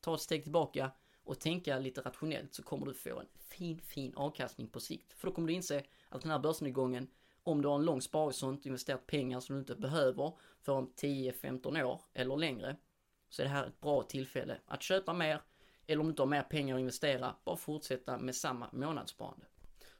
ta 0.00 0.14
ett 0.14 0.20
steg 0.20 0.42
tillbaka 0.42 0.90
och 1.24 1.40
tänka 1.40 1.78
lite 1.78 2.00
rationellt 2.00 2.54
så 2.54 2.62
kommer 2.62 2.86
du 2.86 2.94
få 2.94 3.20
en 3.20 3.26
fin, 3.38 3.80
fin 3.80 4.14
avkastning 4.14 4.68
på 4.68 4.80
sikt. 4.80 5.12
För 5.12 5.26
då 5.26 5.34
kommer 5.34 5.48
du 5.48 5.54
inse 5.54 5.84
att 6.08 6.22
den 6.22 6.30
här 6.30 6.38
börsnedgången, 6.38 7.08
om 7.42 7.62
du 7.62 7.68
har 7.68 7.74
en 7.74 7.84
lång 7.84 8.02
sparhorisont, 8.02 8.66
investerat 8.66 9.06
pengar 9.06 9.40
som 9.40 9.54
du 9.54 9.60
inte 9.60 9.74
behöver 9.74 10.32
för 10.60 10.72
om 10.72 10.92
10-15 10.96 11.84
år 11.84 12.02
eller 12.12 12.36
längre, 12.36 12.76
så 13.28 13.42
är 13.42 13.44
det 13.44 13.52
här 13.52 13.66
ett 13.66 13.80
bra 13.80 14.02
tillfälle 14.02 14.60
att 14.66 14.82
köpa 14.82 15.12
mer, 15.12 15.42
eller 15.86 16.00
om 16.00 16.06
du 16.06 16.10
inte 16.10 16.22
har 16.22 16.26
mer 16.26 16.42
pengar 16.42 16.74
att 16.74 16.80
investera, 16.80 17.36
bara 17.44 17.56
fortsätta 17.56 18.18
med 18.18 18.34
samma 18.34 18.68
månadssparande. 18.72 19.46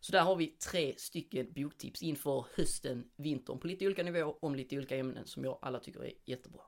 Så 0.00 0.12
där 0.12 0.20
har 0.20 0.36
vi 0.36 0.46
tre 0.46 0.94
stycken 0.96 1.52
boktips 1.52 2.02
inför 2.02 2.46
hösten, 2.56 3.04
vintern 3.16 3.58
på 3.58 3.66
lite 3.66 3.86
olika 3.86 4.02
nivåer 4.02 4.44
om 4.44 4.54
lite 4.54 4.76
olika 4.76 4.96
ämnen 4.96 5.26
som 5.26 5.44
jag 5.44 5.58
alla 5.62 5.80
tycker 5.80 6.04
är 6.04 6.12
jättebra. 6.24 6.62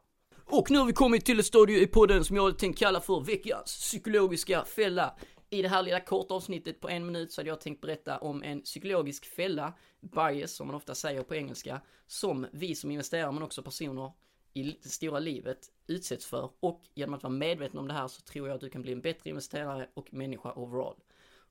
Och 0.44 0.70
nu 0.70 0.78
har 0.78 0.86
vi 0.86 0.92
kommit 0.92 1.24
till 1.24 1.40
ett 1.40 1.46
stadie 1.46 1.82
i 1.82 1.86
podden 1.86 2.24
som 2.24 2.36
jag 2.36 2.58
tänkt 2.58 2.78
kalla 2.78 3.00
för 3.00 3.20
veckans 3.20 3.76
psykologiska 3.76 4.64
fälla. 4.64 5.16
I 5.50 5.62
det 5.62 5.68
här 5.68 5.82
lilla 5.82 6.00
korta 6.00 6.34
avsnittet 6.34 6.80
på 6.80 6.88
en 6.88 7.06
minut 7.06 7.32
så 7.32 7.40
hade 7.40 7.48
jag 7.48 7.60
tänkt 7.60 7.80
berätta 7.80 8.18
om 8.18 8.42
en 8.42 8.62
psykologisk 8.62 9.26
fälla, 9.26 9.72
bias 10.00 10.52
som 10.52 10.66
man 10.66 10.76
ofta 10.76 10.94
säger 10.94 11.22
på 11.22 11.34
engelska, 11.34 11.80
som 12.06 12.46
vi 12.52 12.74
som 12.74 12.90
investerar 12.90 13.32
men 13.32 13.42
också 13.42 13.62
personer 13.62 14.12
i 14.54 14.62
det 14.62 14.88
stora 14.88 15.18
livet 15.18 15.58
utsätts 15.86 16.26
för. 16.26 16.50
Och 16.60 16.82
genom 16.94 17.14
att 17.14 17.22
vara 17.22 17.32
medveten 17.32 17.78
om 17.78 17.88
det 17.88 17.94
här 17.94 18.08
så 18.08 18.20
tror 18.20 18.48
jag 18.48 18.54
att 18.54 18.60
du 18.60 18.70
kan 18.70 18.82
bli 18.82 18.92
en 18.92 19.00
bättre 19.00 19.30
investerare 19.30 19.88
och 19.94 20.14
människa 20.14 20.52
overall. 20.52 20.96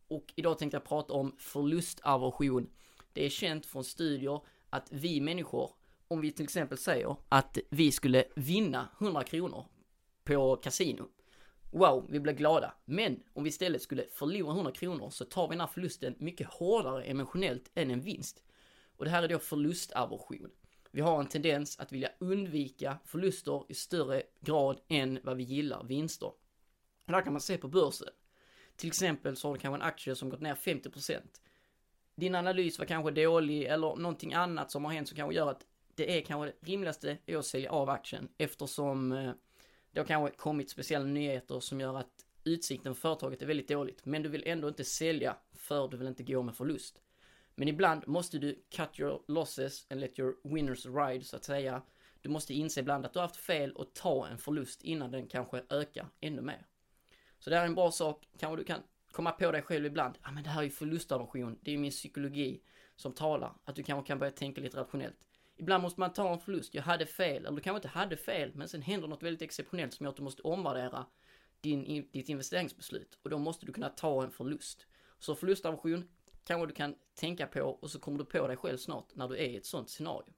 Och 0.09 0.33
idag 0.35 0.57
tänkte 0.57 0.75
jag 0.75 0.83
prata 0.83 1.13
om 1.13 1.35
förlustaversion. 1.37 2.69
Det 3.13 3.25
är 3.25 3.29
känt 3.29 3.65
från 3.65 3.83
studier 3.83 4.41
att 4.69 4.87
vi 4.91 5.21
människor 5.21 5.71
om 6.07 6.21
vi 6.21 6.31
till 6.31 6.43
exempel 6.43 6.77
säger 6.77 7.15
att 7.29 7.57
vi 7.69 7.91
skulle 7.91 8.23
vinna 8.35 8.89
100 9.01 9.23
kronor 9.23 9.65
på 10.23 10.55
kasino. 10.55 11.09
Wow, 11.71 12.07
vi 12.09 12.19
blir 12.19 12.33
glada. 12.33 12.73
Men 12.85 13.23
om 13.33 13.43
vi 13.43 13.49
istället 13.49 13.81
skulle 13.81 14.05
förlora 14.13 14.53
100 14.53 14.71
kronor 14.71 15.09
så 15.09 15.25
tar 15.25 15.47
vi 15.47 15.53
den 15.53 15.59
här 15.59 15.67
förlusten 15.67 16.15
mycket 16.17 16.47
hårdare 16.47 17.03
emotionellt 17.03 17.71
än 17.75 17.91
en 17.91 18.01
vinst. 18.01 18.43
Och 18.97 19.05
det 19.05 19.11
här 19.11 19.23
är 19.23 19.27
då 19.27 19.39
förlustaversion. 19.39 20.51
Vi 20.91 21.01
har 21.01 21.19
en 21.19 21.27
tendens 21.27 21.79
att 21.79 21.91
vilja 21.91 22.09
undvika 22.19 22.99
förluster 23.05 23.65
i 23.69 23.73
större 23.73 24.23
grad 24.39 24.79
än 24.87 25.19
vad 25.23 25.37
vi 25.37 25.43
gillar 25.43 25.83
vinster. 25.83 26.27
Och 26.27 26.35
det 27.05 27.13
här 27.13 27.21
kan 27.21 27.33
man 27.33 27.41
se 27.41 27.57
på 27.57 27.67
börsen. 27.67 28.07
Till 28.79 28.87
exempel 28.87 29.35
så 29.35 29.47
har 29.47 29.53
du 29.53 29.59
kanske 29.59 29.77
en 29.77 29.87
aktie 29.87 30.15
som 30.15 30.29
gått 30.29 30.41
ner 30.41 30.55
50%. 30.55 31.21
Din 32.15 32.35
analys 32.35 32.79
var 32.79 32.85
kanske 32.85 33.11
dålig 33.11 33.63
eller 33.63 33.95
någonting 33.95 34.33
annat 34.33 34.71
som 34.71 34.85
har 34.85 34.91
hänt 34.91 35.07
som 35.07 35.17
kanske 35.17 35.35
gör 35.35 35.49
att 35.49 35.65
det 35.95 36.17
är 36.17 36.21
kanske 36.21 36.45
det 36.45 36.71
rimligaste 36.71 37.17
är 37.25 37.37
att 37.37 37.45
sälja 37.45 37.71
av 37.71 37.89
aktien 37.89 38.29
eftersom 38.37 39.11
eh, 39.11 39.31
det 39.91 39.99
har 39.99 40.07
kanske 40.07 40.37
kommit 40.37 40.69
speciella 40.69 41.05
nyheter 41.05 41.59
som 41.59 41.81
gör 41.81 41.97
att 41.97 42.25
utsikten 42.43 42.95
för 42.95 43.01
företaget 43.01 43.41
är 43.41 43.45
väldigt 43.45 43.67
dåligt. 43.67 44.05
Men 44.05 44.23
du 44.23 44.29
vill 44.29 44.43
ändå 44.45 44.67
inte 44.67 44.83
sälja 44.83 45.37
för 45.53 45.87
du 45.87 45.97
vill 45.97 46.07
inte 46.07 46.23
gå 46.23 46.41
med 46.41 46.55
förlust. 46.55 47.01
Men 47.55 47.67
ibland 47.67 48.07
måste 48.07 48.39
du 48.39 48.63
cut 48.69 48.99
your 48.99 49.21
losses 49.27 49.87
and 49.89 49.99
let 49.99 50.19
your 50.19 50.35
winners 50.43 50.85
ride 50.85 51.23
så 51.23 51.35
att 51.35 51.43
säga. 51.43 51.81
Du 52.21 52.29
måste 52.29 52.53
inse 52.53 52.79
ibland 52.79 53.05
att 53.05 53.13
du 53.13 53.19
har 53.19 53.27
haft 53.27 53.37
fel 53.37 53.71
och 53.71 53.93
ta 53.93 54.27
en 54.27 54.37
förlust 54.37 54.83
innan 54.83 55.11
den 55.11 55.27
kanske 55.27 55.63
ökar 55.69 56.07
ännu 56.19 56.41
mer. 56.41 56.65
Så 57.39 57.49
det 57.49 57.55
här 57.55 57.63
är 57.63 57.67
en 57.67 57.75
bra 57.75 57.91
sak, 57.91 58.27
kanske 58.37 58.57
du 58.57 58.63
kan 58.63 58.81
komma 59.11 59.31
på 59.31 59.51
dig 59.51 59.61
själv 59.61 59.85
ibland, 59.85 60.17
ja 60.21 60.29
ah, 60.29 60.31
men 60.31 60.43
det 60.43 60.49
här 60.49 60.59
är 60.59 60.63
ju 60.63 60.69
förlustaversion, 60.69 61.59
det 61.61 61.73
är 61.73 61.77
min 61.77 61.91
psykologi 61.91 62.61
som 62.95 63.13
talar, 63.13 63.53
att 63.65 63.75
du 63.75 63.83
kanske 63.83 64.07
kan 64.07 64.19
börja 64.19 64.31
tänka 64.31 64.61
lite 64.61 64.77
rationellt. 64.77 65.17
Ibland 65.55 65.83
måste 65.83 65.99
man 65.99 66.13
ta 66.13 66.33
en 66.33 66.39
förlust, 66.39 66.73
jag 66.73 66.83
hade 66.83 67.05
fel, 67.05 67.45
eller 67.45 67.55
du 67.55 67.61
kanske 67.61 67.77
inte 67.77 67.87
hade 67.87 68.17
fel, 68.17 68.51
men 68.55 68.67
sen 68.67 68.81
händer 68.81 69.07
något 69.07 69.23
väldigt 69.23 69.41
exceptionellt 69.41 69.93
som 69.93 70.03
gör 70.03 70.09
att 70.09 70.17
du 70.17 70.23
måste 70.23 70.41
omvärdera 70.41 71.05
din, 71.61 72.09
ditt 72.11 72.29
investeringsbeslut. 72.29 73.19
Och 73.23 73.29
då 73.29 73.37
måste 73.37 73.65
du 73.65 73.73
kunna 73.73 73.89
ta 73.89 74.23
en 74.23 74.31
förlust. 74.31 74.87
Så 75.19 75.35
förlustaversion 75.35 76.09
kanske 76.43 76.67
du 76.67 76.73
kan 76.73 76.95
tänka 77.15 77.47
på 77.47 77.61
och 77.61 77.91
så 77.91 77.99
kommer 77.99 78.17
du 78.17 78.25
på 78.25 78.47
dig 78.47 78.57
själv 78.57 78.77
snart 78.77 79.15
när 79.15 79.27
du 79.27 79.35
är 79.35 79.47
i 79.47 79.57
ett 79.57 79.65
sånt 79.65 79.89
scenario. 79.89 80.33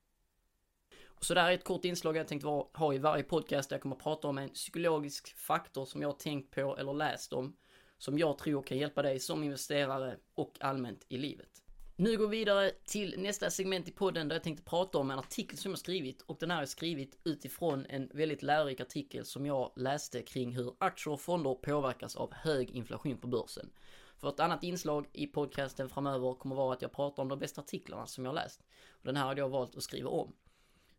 Så 1.22 1.34
det 1.34 1.42
här 1.42 1.50
är 1.50 1.54
ett 1.54 1.64
kort 1.64 1.86
inslag 1.86 2.18
jag 2.18 2.28
tänkt 2.28 2.44
ha 2.74 2.94
i 2.94 2.98
varje 2.98 3.24
podcast 3.24 3.70
där 3.70 3.76
jag 3.76 3.82
kommer 3.82 3.96
att 3.96 4.04
prata 4.04 4.28
om 4.28 4.38
en 4.38 4.50
psykologisk 4.50 5.38
faktor 5.38 5.86
som 5.86 6.02
jag 6.02 6.10
har 6.10 6.14
tänkt 6.14 6.56
på 6.56 6.78
eller 6.78 6.94
läst 6.94 7.34
om 7.34 7.56
som 7.98 8.20
jag 8.20 8.38
tror 8.38 8.64
kan 8.64 8.78
hjälpa 8.78 9.02
dig 9.02 9.20
som 9.20 9.44
investerare 9.44 10.18
och 10.36 10.58
allmänt 10.60 11.06
i 11.10 11.18
livet. 11.18 11.64
Nu 11.96 12.18
går 12.18 12.28
vi 12.28 12.38
vidare 12.38 12.72
till 12.86 13.16
nästa 13.18 13.50
segment 13.50 13.88
i 13.88 13.92
podden 13.92 14.28
där 14.28 14.36
jag 14.36 14.44
tänkte 14.44 14.64
prata 14.64 14.98
om 14.98 15.12
en 15.12 15.20
artikel 15.20 15.58
som 15.58 15.72
jag 15.72 15.80
skrivit 15.80 16.22
och 16.22 16.38
den 16.40 16.52
här 16.52 16.62
är 16.62 16.66
skrivit 16.66 17.20
utifrån 17.24 17.86
en 17.90 18.12
väldigt 18.14 18.44
lärorik 18.44 18.80
artikel 18.80 19.26
som 19.26 19.46
jag 19.46 19.72
läste 19.76 20.22
kring 20.22 20.56
hur 20.56 20.74
aktier 20.78 21.14
och 21.14 21.22
fonder 21.22 21.54
påverkas 21.54 22.16
av 22.16 22.34
hög 22.34 22.70
inflation 22.70 23.18
på 23.18 23.28
börsen. 23.28 23.70
För 24.18 24.30
ett 24.30 24.40
annat 24.40 24.64
inslag 24.64 25.08
i 25.14 25.28
podcasten 25.28 25.90
framöver 25.90 26.34
kommer 26.34 26.56
vara 26.56 26.74
att 26.74 26.82
jag 26.82 26.92
pratar 26.92 27.24
om 27.24 27.30
de 27.30 27.40
bästa 27.40 27.62
artiklarna 27.62 28.08
som 28.08 28.26
jag 28.26 28.36
läst. 28.36 28.62
Och 28.92 29.06
den 29.06 29.16
här 29.16 29.26
hade 29.26 29.42
jag 29.42 29.50
valt 29.50 29.76
att 29.76 29.84
skriva 29.84 30.10
om. 30.10 30.34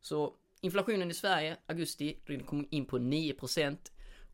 Så 0.02 0.35
inflationen 0.61 1.11
i 1.11 1.14
Sverige, 1.14 1.56
augusti, 1.66 2.18
den 2.26 2.44
kom 2.44 2.66
in 2.71 2.87
på 2.87 2.99
9% 2.99 3.76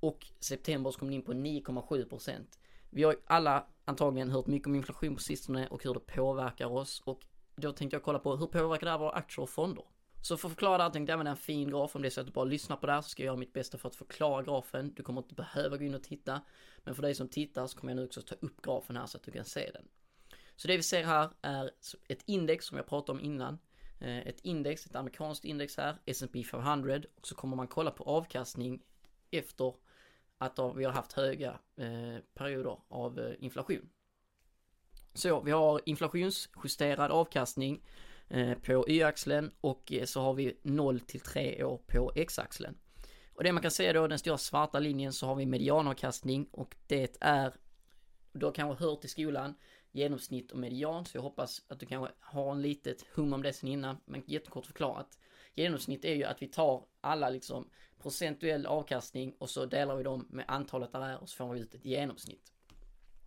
och 0.00 0.26
september 0.40 0.90
så 0.90 0.98
kom 0.98 1.08
den 1.08 1.14
in 1.14 1.22
på 1.22 1.32
9,7%. 1.32 2.44
Vi 2.90 3.02
har 3.02 3.16
alla 3.26 3.66
antagligen 3.84 4.30
hört 4.30 4.46
mycket 4.46 4.66
om 4.66 4.74
inflation 4.74 5.14
på 5.14 5.22
sistone 5.22 5.66
och 5.66 5.84
hur 5.84 5.94
det 5.94 6.00
påverkar 6.00 6.66
oss 6.66 7.02
och 7.04 7.24
då 7.56 7.72
tänkte 7.72 7.94
jag 7.94 8.02
kolla 8.02 8.18
på 8.18 8.36
hur 8.36 8.46
påverkar 8.46 8.84
det 8.84 8.90
här 8.90 8.98
våra 8.98 9.10
aktier 9.10 9.42
och 9.42 9.50
fonder? 9.50 9.84
Så 10.22 10.36
för 10.36 10.48
att 10.48 10.52
förklara 10.52 10.78
det 10.78 10.82
här 10.84 10.90
tänkte 10.90 11.10
jag 11.10 11.14
använda 11.14 11.30
en 11.30 11.36
fin 11.36 11.70
graf. 11.70 11.96
Om 11.96 12.02
det 12.02 12.08
är 12.08 12.10
så 12.10 12.20
att 12.20 12.26
du 12.26 12.32
bara 12.32 12.44
lyssnar 12.44 12.76
på 12.76 12.86
det 12.86 12.92
här 12.92 13.00
så 13.00 13.08
ska 13.08 13.22
jag 13.22 13.26
göra 13.26 13.36
mitt 13.36 13.52
bästa 13.52 13.78
för 13.78 13.88
att 13.88 13.94
förklara 13.94 14.42
grafen. 14.42 14.92
Du 14.94 15.02
kommer 15.02 15.20
inte 15.20 15.34
behöva 15.34 15.76
gå 15.76 15.84
in 15.84 15.94
och 15.94 16.02
titta. 16.02 16.40
Men 16.84 16.94
för 16.94 17.02
dig 17.02 17.14
som 17.14 17.28
tittar 17.28 17.66
så 17.66 17.78
kommer 17.78 17.92
jag 17.92 17.96
nu 17.96 18.04
också 18.04 18.22
ta 18.22 18.34
upp 18.40 18.62
grafen 18.62 18.96
här 18.96 19.06
så 19.06 19.16
att 19.16 19.22
du 19.22 19.30
kan 19.30 19.44
se 19.44 19.70
den. 19.74 19.88
Så 20.56 20.68
det 20.68 20.76
vi 20.76 20.82
ser 20.82 21.04
här 21.04 21.30
är 21.42 21.70
ett 22.08 22.22
index 22.26 22.66
som 22.66 22.76
jag 22.76 22.86
pratade 22.86 23.18
om 23.18 23.24
innan. 23.24 23.58
Eh, 24.00 24.18
ett 24.18 24.40
index, 24.40 24.86
ett 24.86 24.96
amerikanskt 24.96 25.44
index 25.44 25.76
här, 25.76 25.96
S&P 26.06 26.44
500 26.44 27.00
och 27.16 27.26
så 27.26 27.34
kommer 27.34 27.56
man 27.56 27.66
kolla 27.66 27.90
på 27.90 28.04
avkastning 28.04 28.82
efter 29.30 29.74
att 30.38 30.58
vi 30.76 30.84
har 30.84 30.92
haft 30.92 31.12
höga 31.12 31.58
eh, 31.76 32.16
perioder 32.34 32.78
av 32.88 33.18
eh, 33.18 33.34
inflation. 33.38 33.88
Så 35.14 35.40
vi 35.40 35.50
har 35.50 35.80
inflationsjusterad 35.86 37.10
avkastning 37.10 37.82
på 38.62 38.84
Y-axeln 38.88 39.50
och 39.60 39.92
så 40.04 40.20
har 40.20 40.34
vi 40.34 40.58
0 40.62 41.00
till 41.00 41.20
3 41.20 41.64
år 41.64 41.80
på 41.86 42.12
X-axeln. 42.14 42.78
Och 43.34 43.44
det 43.44 43.52
man 43.52 43.62
kan 43.62 43.70
säga 43.70 43.92
då, 43.92 44.06
den 44.06 44.18
stora 44.18 44.38
svarta 44.38 44.78
linjen 44.78 45.12
så 45.12 45.26
har 45.26 45.34
vi 45.34 45.46
medianavkastning 45.46 46.48
och 46.50 46.76
det 46.86 47.16
är, 47.20 47.54
du 48.32 48.46
har 48.46 48.52
kanske 48.52 48.84
hört 48.84 49.04
i 49.04 49.08
skolan, 49.08 49.54
genomsnitt 49.92 50.52
och 50.52 50.58
median, 50.58 51.04
så 51.04 51.16
jag 51.16 51.22
hoppas 51.22 51.62
att 51.68 51.80
du 51.80 51.86
kanske 51.86 52.14
har 52.20 52.52
en 52.52 52.62
litet 52.62 53.02
hum 53.14 53.32
om 53.32 53.42
det 53.42 53.52
sen 53.52 53.68
innan, 53.68 53.96
men 54.04 54.22
jättekort 54.26 54.66
förklarat. 54.66 55.18
Genomsnitt 55.54 56.04
är 56.04 56.14
ju 56.14 56.24
att 56.24 56.42
vi 56.42 56.46
tar 56.46 56.86
alla 57.00 57.30
liksom 57.30 57.70
procentuell 57.98 58.66
avkastning 58.66 59.34
och 59.38 59.50
så 59.50 59.66
delar 59.66 59.96
vi 59.96 60.02
dem 60.02 60.26
med 60.30 60.44
antalet 60.48 60.92
där 60.92 61.00
är 61.00 61.22
och 61.22 61.28
så 61.28 61.36
får 61.36 61.54
vi 61.54 61.60
ut 61.60 61.74
ett 61.74 61.84
genomsnitt. 61.84 62.52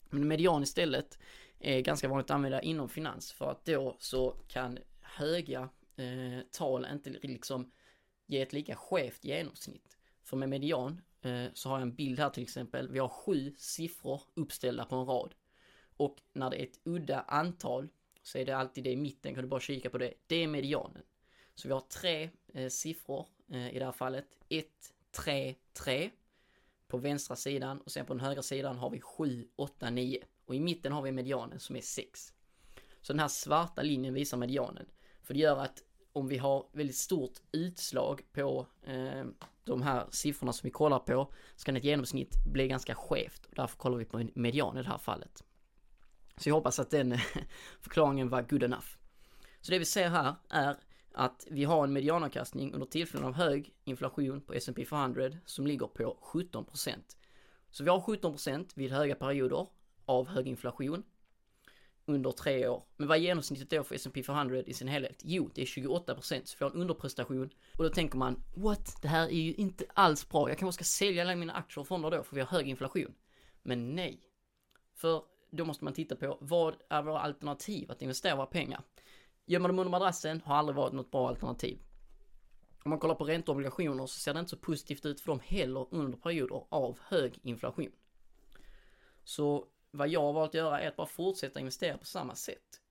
Men 0.09 0.27
median 0.27 0.63
istället 0.63 1.19
är 1.59 1.81
ganska 1.81 2.07
vanligt 2.07 2.25
att 2.25 2.35
använda 2.35 2.61
inom 2.61 2.89
finans 2.89 3.31
för 3.31 3.51
att 3.51 3.65
då 3.65 3.95
så 3.99 4.31
kan 4.47 4.79
höga 5.01 5.69
eh, 5.95 6.45
tal 6.51 6.87
inte 6.93 7.09
liksom 7.09 7.71
ge 8.27 8.41
ett 8.41 8.53
lika 8.53 8.75
skevt 8.75 9.25
genomsnitt. 9.25 9.97
För 10.23 10.37
med 10.37 10.49
median 10.49 11.01
eh, 11.21 11.45
så 11.53 11.69
har 11.69 11.75
jag 11.75 11.81
en 11.81 11.95
bild 11.95 12.19
här 12.19 12.29
till 12.29 12.43
exempel. 12.43 12.91
Vi 12.91 12.99
har 12.99 13.07
sju 13.07 13.53
siffror 13.57 14.21
uppställda 14.33 14.85
på 14.85 14.95
en 14.95 15.05
rad. 15.05 15.33
Och 16.01 16.21
när 16.33 16.49
det 16.49 16.61
är 16.61 16.63
ett 16.63 16.79
udda 16.83 17.21
antal 17.21 17.87
så 18.23 18.37
är 18.37 18.45
det 18.45 18.57
alltid 18.57 18.83
det 18.83 18.91
i 18.91 18.95
mitten, 18.95 19.33
kan 19.33 19.43
du 19.43 19.49
bara 19.49 19.59
kika 19.59 19.89
på 19.89 19.97
det. 19.97 20.13
Det 20.27 20.35
är 20.35 20.47
medianen. 20.47 21.03
Så 21.55 21.67
vi 21.67 21.73
har 21.73 21.81
tre 21.81 22.29
eh, 22.53 22.67
siffror 22.69 23.27
eh, 23.51 23.75
i 23.75 23.79
det 23.79 23.85
här 23.85 23.91
fallet. 23.91 24.25
1, 24.49 24.67
3, 25.11 25.55
3 25.73 26.11
på 26.87 26.97
vänstra 26.97 27.35
sidan 27.35 27.81
och 27.81 27.91
sen 27.91 28.05
på 28.05 28.13
den 28.13 28.25
högra 28.25 28.41
sidan 28.41 28.77
har 28.77 28.89
vi 28.89 29.01
7, 29.01 29.47
8, 29.55 29.89
9. 29.89 30.23
Och 30.45 30.55
i 30.55 30.59
mitten 30.59 30.91
har 30.91 31.01
vi 31.01 31.11
medianen 31.11 31.59
som 31.59 31.75
är 31.75 31.81
6. 31.81 32.33
Så 33.01 33.13
den 33.13 33.19
här 33.19 33.27
svarta 33.27 33.81
linjen 33.81 34.13
visar 34.13 34.37
medianen. 34.37 34.85
För 35.23 35.33
det 35.33 35.39
gör 35.39 35.57
att 35.57 35.83
om 36.13 36.27
vi 36.27 36.37
har 36.37 36.67
väldigt 36.71 36.97
stort 36.97 37.39
utslag 37.51 38.21
på 38.31 38.67
eh, 38.83 39.25
de 39.63 39.81
här 39.81 40.07
siffrorna 40.09 40.53
som 40.53 40.67
vi 40.67 40.71
kollar 40.71 40.99
på 40.99 41.33
så 41.55 41.65
kan 41.65 41.75
ett 41.75 41.83
genomsnitt 41.83 42.45
bli 42.45 42.67
ganska 42.67 42.95
skevt 42.95 43.45
och 43.45 43.55
därför 43.55 43.77
kollar 43.77 43.97
vi 43.97 44.05
på 44.05 44.27
median 44.35 44.77
i 44.77 44.81
det 44.81 44.89
här 44.89 44.97
fallet. 44.97 45.43
Så 46.41 46.49
jag 46.49 46.55
hoppas 46.55 46.79
att 46.79 46.89
den 46.89 47.17
förklaringen 47.81 48.29
var 48.29 48.41
good 48.41 48.63
enough. 48.63 48.85
Så 49.61 49.71
det 49.71 49.79
vi 49.79 49.85
ser 49.85 50.09
här 50.09 50.35
är 50.49 50.75
att 51.13 51.47
vi 51.49 51.63
har 51.63 51.83
en 51.83 51.93
medianavkastning 51.93 52.73
under 52.73 52.87
tillfällen 52.87 53.27
av 53.27 53.33
hög 53.33 53.73
inflation 53.83 54.41
på 54.41 54.53
S&P 54.53 54.85
500 54.85 55.31
som 55.45 55.67
ligger 55.67 55.87
på 55.87 56.17
17%. 56.21 56.95
Så 57.71 57.83
vi 57.83 57.89
har 57.89 57.99
17% 57.99 58.71
vid 58.75 58.91
höga 58.91 59.15
perioder 59.15 59.67
av 60.05 60.27
hög 60.27 60.47
inflation 60.47 61.03
under 62.05 62.31
tre 62.31 62.67
år. 62.67 62.83
Men 62.97 63.07
vad 63.07 63.17
är 63.17 63.21
genomsnittet 63.21 63.69
då 63.69 63.83
för 63.83 63.95
S&P 63.95 64.23
500 64.23 64.57
i 64.57 64.73
sin 64.73 64.87
helhet? 64.87 65.21
Jo, 65.23 65.49
det 65.55 65.61
är 65.61 65.65
28% 65.65 66.41
så 66.45 66.55
vi 66.59 66.65
har 66.65 66.71
en 66.71 66.81
underprestation. 66.81 67.49
Och 67.77 67.83
då 67.83 67.89
tänker 67.89 68.17
man, 68.17 68.43
what? 68.55 69.01
Det 69.01 69.07
här 69.07 69.27
är 69.27 69.41
ju 69.41 69.53
inte 69.53 69.85
alls 69.93 70.29
bra. 70.29 70.49
Jag 70.49 70.57
kanske 70.57 70.83
ska 70.83 71.05
sälja 71.05 71.21
alla 71.21 71.35
mina 71.35 71.53
aktier 71.53 71.81
och 71.81 71.87
fonder 71.87 72.11
då 72.11 72.23
för 72.23 72.35
vi 72.35 72.41
har 72.41 72.47
hög 72.47 72.67
inflation. 72.67 73.13
Men 73.63 73.95
nej. 73.95 74.21
För 74.95 75.23
då 75.51 75.65
måste 75.65 75.83
man 75.83 75.93
titta 75.93 76.15
på 76.15 76.37
vad 76.41 76.75
är 76.89 77.01
våra 77.01 77.19
alternativ 77.19 77.91
att 77.91 78.01
investera 78.01 78.35
våra 78.35 78.45
pengar? 78.45 78.83
Gömma 79.45 79.67
dem 79.67 79.79
under 79.79 79.91
madrassen 79.91 80.41
har 80.45 80.55
aldrig 80.55 80.75
varit 80.75 80.93
något 80.93 81.11
bra 81.11 81.27
alternativ. 81.27 81.79
Om 82.83 82.89
man 82.89 82.99
kollar 82.99 83.15
på 83.15 83.23
ränteobligationer 83.23 84.07
så 84.07 84.19
ser 84.19 84.33
det 84.33 84.39
inte 84.39 84.49
så 84.49 84.57
positivt 84.57 85.05
ut 85.05 85.21
för 85.21 85.31
dem 85.31 85.39
heller 85.43 85.87
under 85.91 86.17
perioder 86.17 86.63
av 86.69 86.99
hög 87.01 87.39
inflation. 87.43 87.91
Så 89.23 89.67
vad 89.91 90.09
jag 90.09 90.21
har 90.21 90.33
valt 90.33 90.49
att 90.49 90.55
göra 90.55 90.81
är 90.81 90.87
att 90.87 90.95
bara 90.95 91.07
fortsätta 91.07 91.59
investera 91.59 91.97
på 91.97 92.05
samma 92.05 92.35
sätt. 92.35 92.81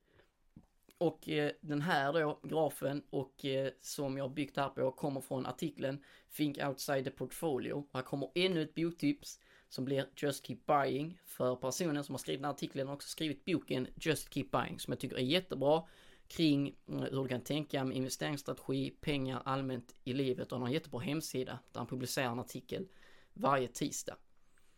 Och 0.97 1.29
eh, 1.29 1.51
den 1.61 1.81
här 1.81 2.13
då, 2.13 2.39
grafen 2.43 3.03
och 3.09 3.45
eh, 3.45 3.71
som 3.81 4.17
jag 4.17 4.31
byggt 4.31 4.57
här 4.57 4.69
på 4.69 4.91
kommer 4.91 5.21
från 5.21 5.45
artikeln 5.45 6.03
Think 6.35 6.57
outside 6.57 7.03
the 7.03 7.11
portfolio. 7.11 7.87
Här 7.93 8.01
kommer 8.01 8.31
ännu 8.35 8.61
ett 8.61 8.75
boktips 8.75 9.39
som 9.71 9.85
blir 9.85 10.09
Just 10.15 10.47
Keep 10.47 10.59
Buying 10.65 11.19
för 11.25 11.55
personen 11.55 12.03
som 12.03 12.13
har 12.13 12.17
skrivit 12.19 12.39
den 12.39 12.45
här 12.45 12.53
artikeln 12.53 12.87
och 12.87 12.93
också 12.93 13.09
skrivit 13.09 13.45
boken 13.45 13.87
Just 13.95 14.33
Keep 14.33 14.47
Buying 14.51 14.79
som 14.79 14.91
jag 14.91 14.99
tycker 14.99 15.15
är 15.15 15.21
jättebra 15.21 15.83
kring 16.27 16.75
mm, 16.87 17.01
hur 17.01 17.23
du 17.23 17.27
kan 17.27 17.41
tänka 17.41 17.83
med 17.83 17.97
investeringsstrategi, 17.97 18.91
pengar 19.01 19.41
allmänt 19.45 19.95
i 20.03 20.13
livet 20.13 20.51
och 20.51 20.55
han 20.55 20.61
har 20.61 20.67
en 20.67 20.73
jättebra 20.73 20.99
hemsida 20.99 21.59
där 21.71 21.79
han 21.79 21.87
publicerar 21.87 22.31
en 22.31 22.39
artikel 22.39 22.87
varje 23.33 23.67
tisdag. 23.67 24.17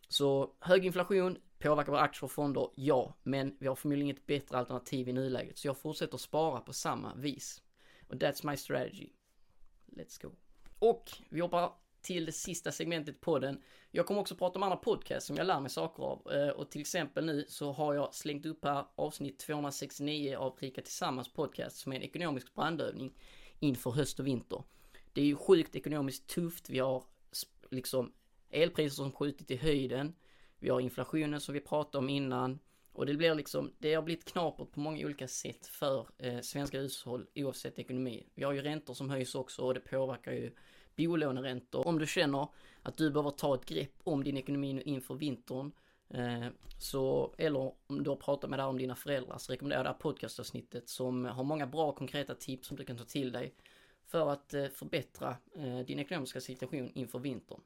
Så 0.07 0.55
hög 0.59 0.85
inflation 0.85 1.37
påverkar 1.59 1.91
våra 1.91 2.01
aktier 2.01 2.23
och 2.23 2.31
fonder, 2.31 2.69
ja, 2.75 3.17
men 3.23 3.57
vi 3.59 3.67
har 3.67 3.75
förmodligen 3.75 4.05
inget 4.05 4.25
bättre 4.25 4.57
alternativ 4.57 5.09
i 5.09 5.13
nuläget 5.13 5.57
så 5.57 5.67
jag 5.67 5.77
fortsätter 5.77 6.17
spara 6.17 6.59
på 6.59 6.73
samma 6.73 7.15
vis. 7.15 7.61
Och 8.07 8.15
that's 8.15 8.49
my 8.49 8.57
strategy. 8.57 9.09
Let's 9.85 10.21
go. 10.21 10.31
Och 10.79 11.11
vi 11.29 11.41
hoppar 11.41 11.73
till 12.03 12.25
det 12.25 12.31
sista 12.31 12.71
segmentet 12.71 13.21
på 13.21 13.39
den. 13.39 13.61
Jag 13.91 14.05
kommer 14.05 14.21
också 14.21 14.35
prata 14.35 14.59
om 14.59 14.63
andra 14.63 14.77
podcasts 14.77 15.27
som 15.27 15.37
jag 15.37 15.47
lär 15.47 15.59
mig 15.59 15.69
saker 15.69 16.03
av. 16.03 16.31
Eh, 16.31 16.49
och 16.49 16.71
till 16.71 16.81
exempel 16.81 17.25
nu 17.25 17.45
så 17.47 17.71
har 17.71 17.93
jag 17.93 18.13
slängt 18.13 18.45
upp 18.45 18.65
här 18.65 18.85
avsnitt 18.95 19.39
269 19.39 20.37
av 20.37 20.57
Rika 20.59 20.81
Tillsammans 20.81 21.33
podcast 21.33 21.77
som 21.77 21.91
är 21.91 21.95
en 21.95 22.03
ekonomisk 22.03 22.55
brandövning 22.55 23.13
inför 23.59 23.91
höst 23.91 24.19
och 24.19 24.27
vinter. 24.27 24.63
Det 25.13 25.21
är 25.21 25.25
ju 25.25 25.35
sjukt 25.35 25.75
ekonomiskt 25.75 26.27
tufft. 26.27 26.69
Vi 26.69 26.79
har 26.79 27.03
liksom 27.71 28.13
elpriser 28.49 28.95
som 28.95 29.11
skjutit 29.11 29.51
i 29.51 29.55
höjden. 29.55 30.15
Vi 30.59 30.69
har 30.69 30.79
inflationen 30.79 31.41
som 31.41 31.53
vi 31.53 31.59
pratade 31.59 31.97
om 31.97 32.09
innan. 32.09 32.59
Och 32.93 33.05
det 33.05 33.13
blir 33.13 33.35
liksom, 33.35 33.73
det 33.79 33.93
har 33.93 34.01
blivit 34.01 34.25
knapert 34.25 34.71
på 34.71 34.79
många 34.79 35.05
olika 35.05 35.27
sätt 35.27 35.67
för 35.67 36.07
eh, 36.17 36.39
svenska 36.39 36.79
hushåll 36.79 37.27
oavsett 37.35 37.79
ekonomi. 37.79 38.27
Vi 38.35 38.43
har 38.43 38.53
ju 38.53 38.61
räntor 38.61 38.93
som 38.93 39.09
höjs 39.09 39.35
också 39.35 39.61
och 39.61 39.73
det 39.73 39.79
påverkar 39.79 40.31
ju 40.31 40.51
bolåneräntor. 40.95 41.87
Om 41.87 41.99
du 41.99 42.07
känner 42.07 42.47
att 42.83 42.97
du 42.97 43.11
behöver 43.11 43.31
ta 43.31 43.55
ett 43.55 43.65
grepp 43.65 43.93
om 44.03 44.23
din 44.23 44.37
ekonomi 44.37 44.81
inför 44.85 45.15
vintern 45.15 45.71
eh, 46.09 46.47
så, 46.79 47.33
eller 47.37 47.73
om 47.87 48.03
du 48.03 48.09
har 48.09 48.17
pratat 48.17 48.49
med 48.49 48.59
dig 48.59 48.65
om 48.65 48.77
dina 48.77 48.95
föräldrar 48.95 49.37
så 49.37 49.51
rekommenderar 49.51 49.79
jag 49.79 49.85
det 49.85 49.89
här 49.89 49.99
podcastavsnittet 49.99 50.89
som 50.89 51.25
har 51.25 51.43
många 51.43 51.67
bra 51.67 51.91
konkreta 51.91 52.35
tips 52.35 52.67
som 52.67 52.77
du 52.77 52.85
kan 52.85 52.97
ta 52.97 53.03
till 53.03 53.31
dig 53.31 53.53
för 54.05 54.29
att 54.29 54.53
eh, 54.53 54.67
förbättra 54.67 55.37
eh, 55.55 55.79
din 55.79 55.99
ekonomiska 55.99 56.41
situation 56.41 56.91
inför 56.93 57.19
vintern. 57.19 57.61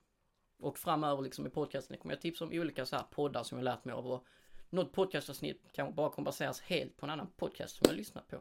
Och 0.59 0.77
framöver 0.77 1.21
liksom 1.21 1.47
i 1.47 1.49
podcasten 1.49 1.97
kommer 1.97 2.13
jag 2.15 2.21
tipsa 2.21 2.45
om 2.45 2.51
olika 2.51 2.85
så 2.85 2.95
här 2.95 3.03
poddar 3.11 3.43
som 3.43 3.57
jag 3.57 3.65
lärt 3.65 3.85
mig 3.85 3.93
av 3.93 4.07
och 4.07 4.25
något 4.69 4.91
podcastavsnitt 4.91 5.71
kan 5.71 5.95
bara 5.95 6.09
kommer 6.09 6.25
baseras 6.25 6.61
helt 6.61 6.97
på 6.97 7.05
en 7.05 7.09
annan 7.09 7.27
podcast 7.37 7.75
som 7.75 7.85
jag 7.87 7.97
lyssnat 7.97 8.27
på. 8.27 8.37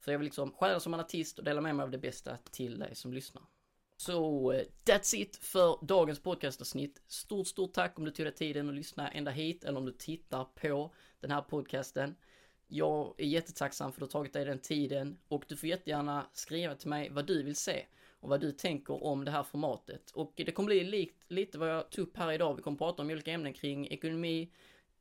För 0.00 0.12
jag 0.12 0.18
vill 0.18 0.24
liksom 0.24 0.52
stjäla 0.52 0.80
som 0.80 0.94
en 0.94 1.00
artist 1.00 1.38
och 1.38 1.44
dela 1.44 1.60
med 1.60 1.76
mig 1.76 1.84
av 1.84 1.90
det 1.90 1.98
bästa 1.98 2.36
till 2.50 2.78
dig 2.78 2.94
som 2.94 3.12
lyssnar. 3.12 3.42
Så 3.96 4.52
eh, 4.52 4.64
that's 4.84 5.16
it 5.16 5.36
för 5.36 5.78
dagens 5.86 6.20
podcastavsnitt. 6.20 7.02
Stort, 7.06 7.46
stort 7.46 7.72
tack 7.72 7.98
om 7.98 8.04
du 8.04 8.10
tog 8.10 8.26
dig 8.26 8.34
tiden 8.34 8.68
att 8.68 8.74
lyssna 8.74 9.10
ända 9.10 9.30
hit 9.30 9.64
eller 9.64 9.78
om 9.78 9.86
du 9.86 9.92
tittar 9.92 10.44
på 10.44 10.94
den 11.20 11.30
här 11.30 11.42
podcasten. 11.42 12.14
Jag 12.68 13.14
är 13.18 13.26
jättetacksam 13.26 13.92
för 13.92 13.96
att 14.02 14.10
du 14.10 14.16
har 14.16 14.22
tagit 14.22 14.32
dig 14.32 14.44
den 14.44 14.58
tiden 14.58 15.18
och 15.28 15.44
du 15.48 15.56
får 15.56 15.68
jättegärna 15.68 16.26
skriva 16.32 16.74
till 16.74 16.88
mig 16.88 17.10
vad 17.10 17.26
du 17.26 17.42
vill 17.42 17.56
se 17.56 17.86
och 18.20 18.28
vad 18.28 18.40
du 18.40 18.52
tänker 18.52 19.04
om 19.04 19.24
det 19.24 19.30
här 19.30 19.42
formatet. 19.42 20.10
Och 20.10 20.32
det 20.36 20.52
kommer 20.52 20.66
bli 20.66 20.84
likt 20.84 21.24
lite 21.28 21.58
vad 21.58 21.70
jag 21.70 21.90
tog 21.90 22.06
upp 22.06 22.16
här 22.16 22.32
idag. 22.32 22.54
Vi 22.54 22.62
kommer 22.62 22.78
prata 22.78 23.02
om 23.02 23.10
olika 23.10 23.32
ämnen 23.32 23.52
kring 23.52 23.86
ekonomi, 23.88 24.50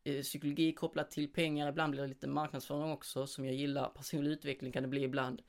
eh, 0.03 0.21
psykologi 0.21 0.73
kopplat 0.73 1.11
till 1.11 1.33
pengar. 1.33 1.69
Ibland 1.69 1.91
blir 1.91 2.01
det 2.01 2.07
lite 2.07 2.27
marknadsföring 2.27 2.91
också 2.91 3.27
som 3.27 3.45
jag 3.45 3.55
gillar. 3.55 3.89
Personlig 3.89 4.31
utveckling 4.31 4.71
kan 4.71 4.83
det 4.83 4.89
bli 4.89 5.03
ibland. 5.03 5.41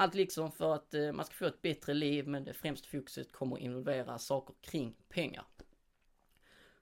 Allt 0.00 0.14
liksom 0.14 0.52
för 0.52 0.74
att 0.74 0.94
eh, 0.94 1.12
man 1.12 1.24
ska 1.24 1.34
få 1.34 1.44
ett 1.44 1.62
bättre 1.62 1.94
liv 1.94 2.28
men 2.28 2.44
det 2.44 2.54
främst 2.54 2.86
fokuset 2.86 3.32
kommer 3.32 3.56
att 3.56 3.62
involvera 3.62 4.18
saker 4.18 4.54
kring 4.60 4.94
pengar. 5.08 5.44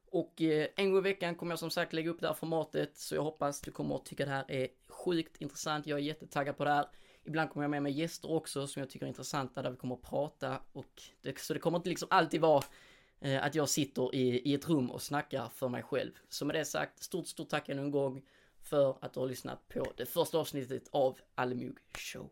Och 0.07 0.43
eh, 0.43 0.69
en 0.77 0.91
gång 0.91 0.99
i 0.99 1.03
veckan 1.03 1.35
kommer 1.35 1.53
jag 1.53 1.59
som 1.59 1.71
sagt 1.71 1.93
lägga 1.93 2.11
upp 2.11 2.21
det 2.21 2.27
här 2.27 2.35
formatet 2.35 2.97
så 2.97 3.15
jag 3.15 3.23
hoppas 3.23 3.61
du 3.61 3.71
kommer 3.71 3.97
att 3.97 4.05
tycka 4.05 4.25
det 4.25 4.31
här 4.31 4.45
är 4.49 4.69
sjukt 4.89 5.37
intressant. 5.37 5.87
Jag 5.87 5.99
är 5.99 6.03
jättetaggad 6.03 6.57
på 6.57 6.65
det 6.65 6.71
här. 6.71 6.87
Ibland 7.25 7.51
kommer 7.51 7.65
jag 7.65 7.71
med 7.71 7.83
mig 7.83 7.93
gäster 7.93 8.31
också 8.31 8.67
som 8.67 8.81
jag 8.81 8.91
tycker 8.91 9.07
är 9.07 9.09
intressanta 9.09 9.63
där 9.63 9.71
vi 9.71 9.77
kommer 9.77 9.95
att 9.95 10.03
prata 10.03 10.61
och 10.73 11.03
det, 11.23 11.39
så 11.39 11.55
det 11.55 11.61
kommer 11.61 11.79
inte 11.79 11.89
liksom 11.89 12.09
alltid 12.11 12.41
vara 12.41 12.65
eh, 13.21 13.45
att 13.45 13.55
jag 13.55 13.69
sitter 13.69 14.15
i, 14.15 14.51
i 14.51 14.55
ett 14.55 14.69
rum 14.69 14.91
och 14.91 15.03
snackar 15.03 15.49
för 15.49 15.69
mig 15.69 15.83
själv. 15.83 16.13
Så 16.29 16.45
med 16.45 16.57
det 16.57 16.65
sagt, 16.65 17.03
stort, 17.03 17.27
stort 17.27 17.49
tack 17.49 17.69
ännu 17.69 17.83
en 17.83 17.91
gång 17.91 18.23
för 18.63 18.99
att 19.01 19.13
du 19.15 19.21
har 19.21 19.27
lyssnat 19.27 19.69
på 19.69 19.93
det 19.97 20.07
första 20.07 20.39
avsnittet 20.39 20.89
av 20.91 21.19
Allemug 21.35 21.79
Show. 21.99 22.31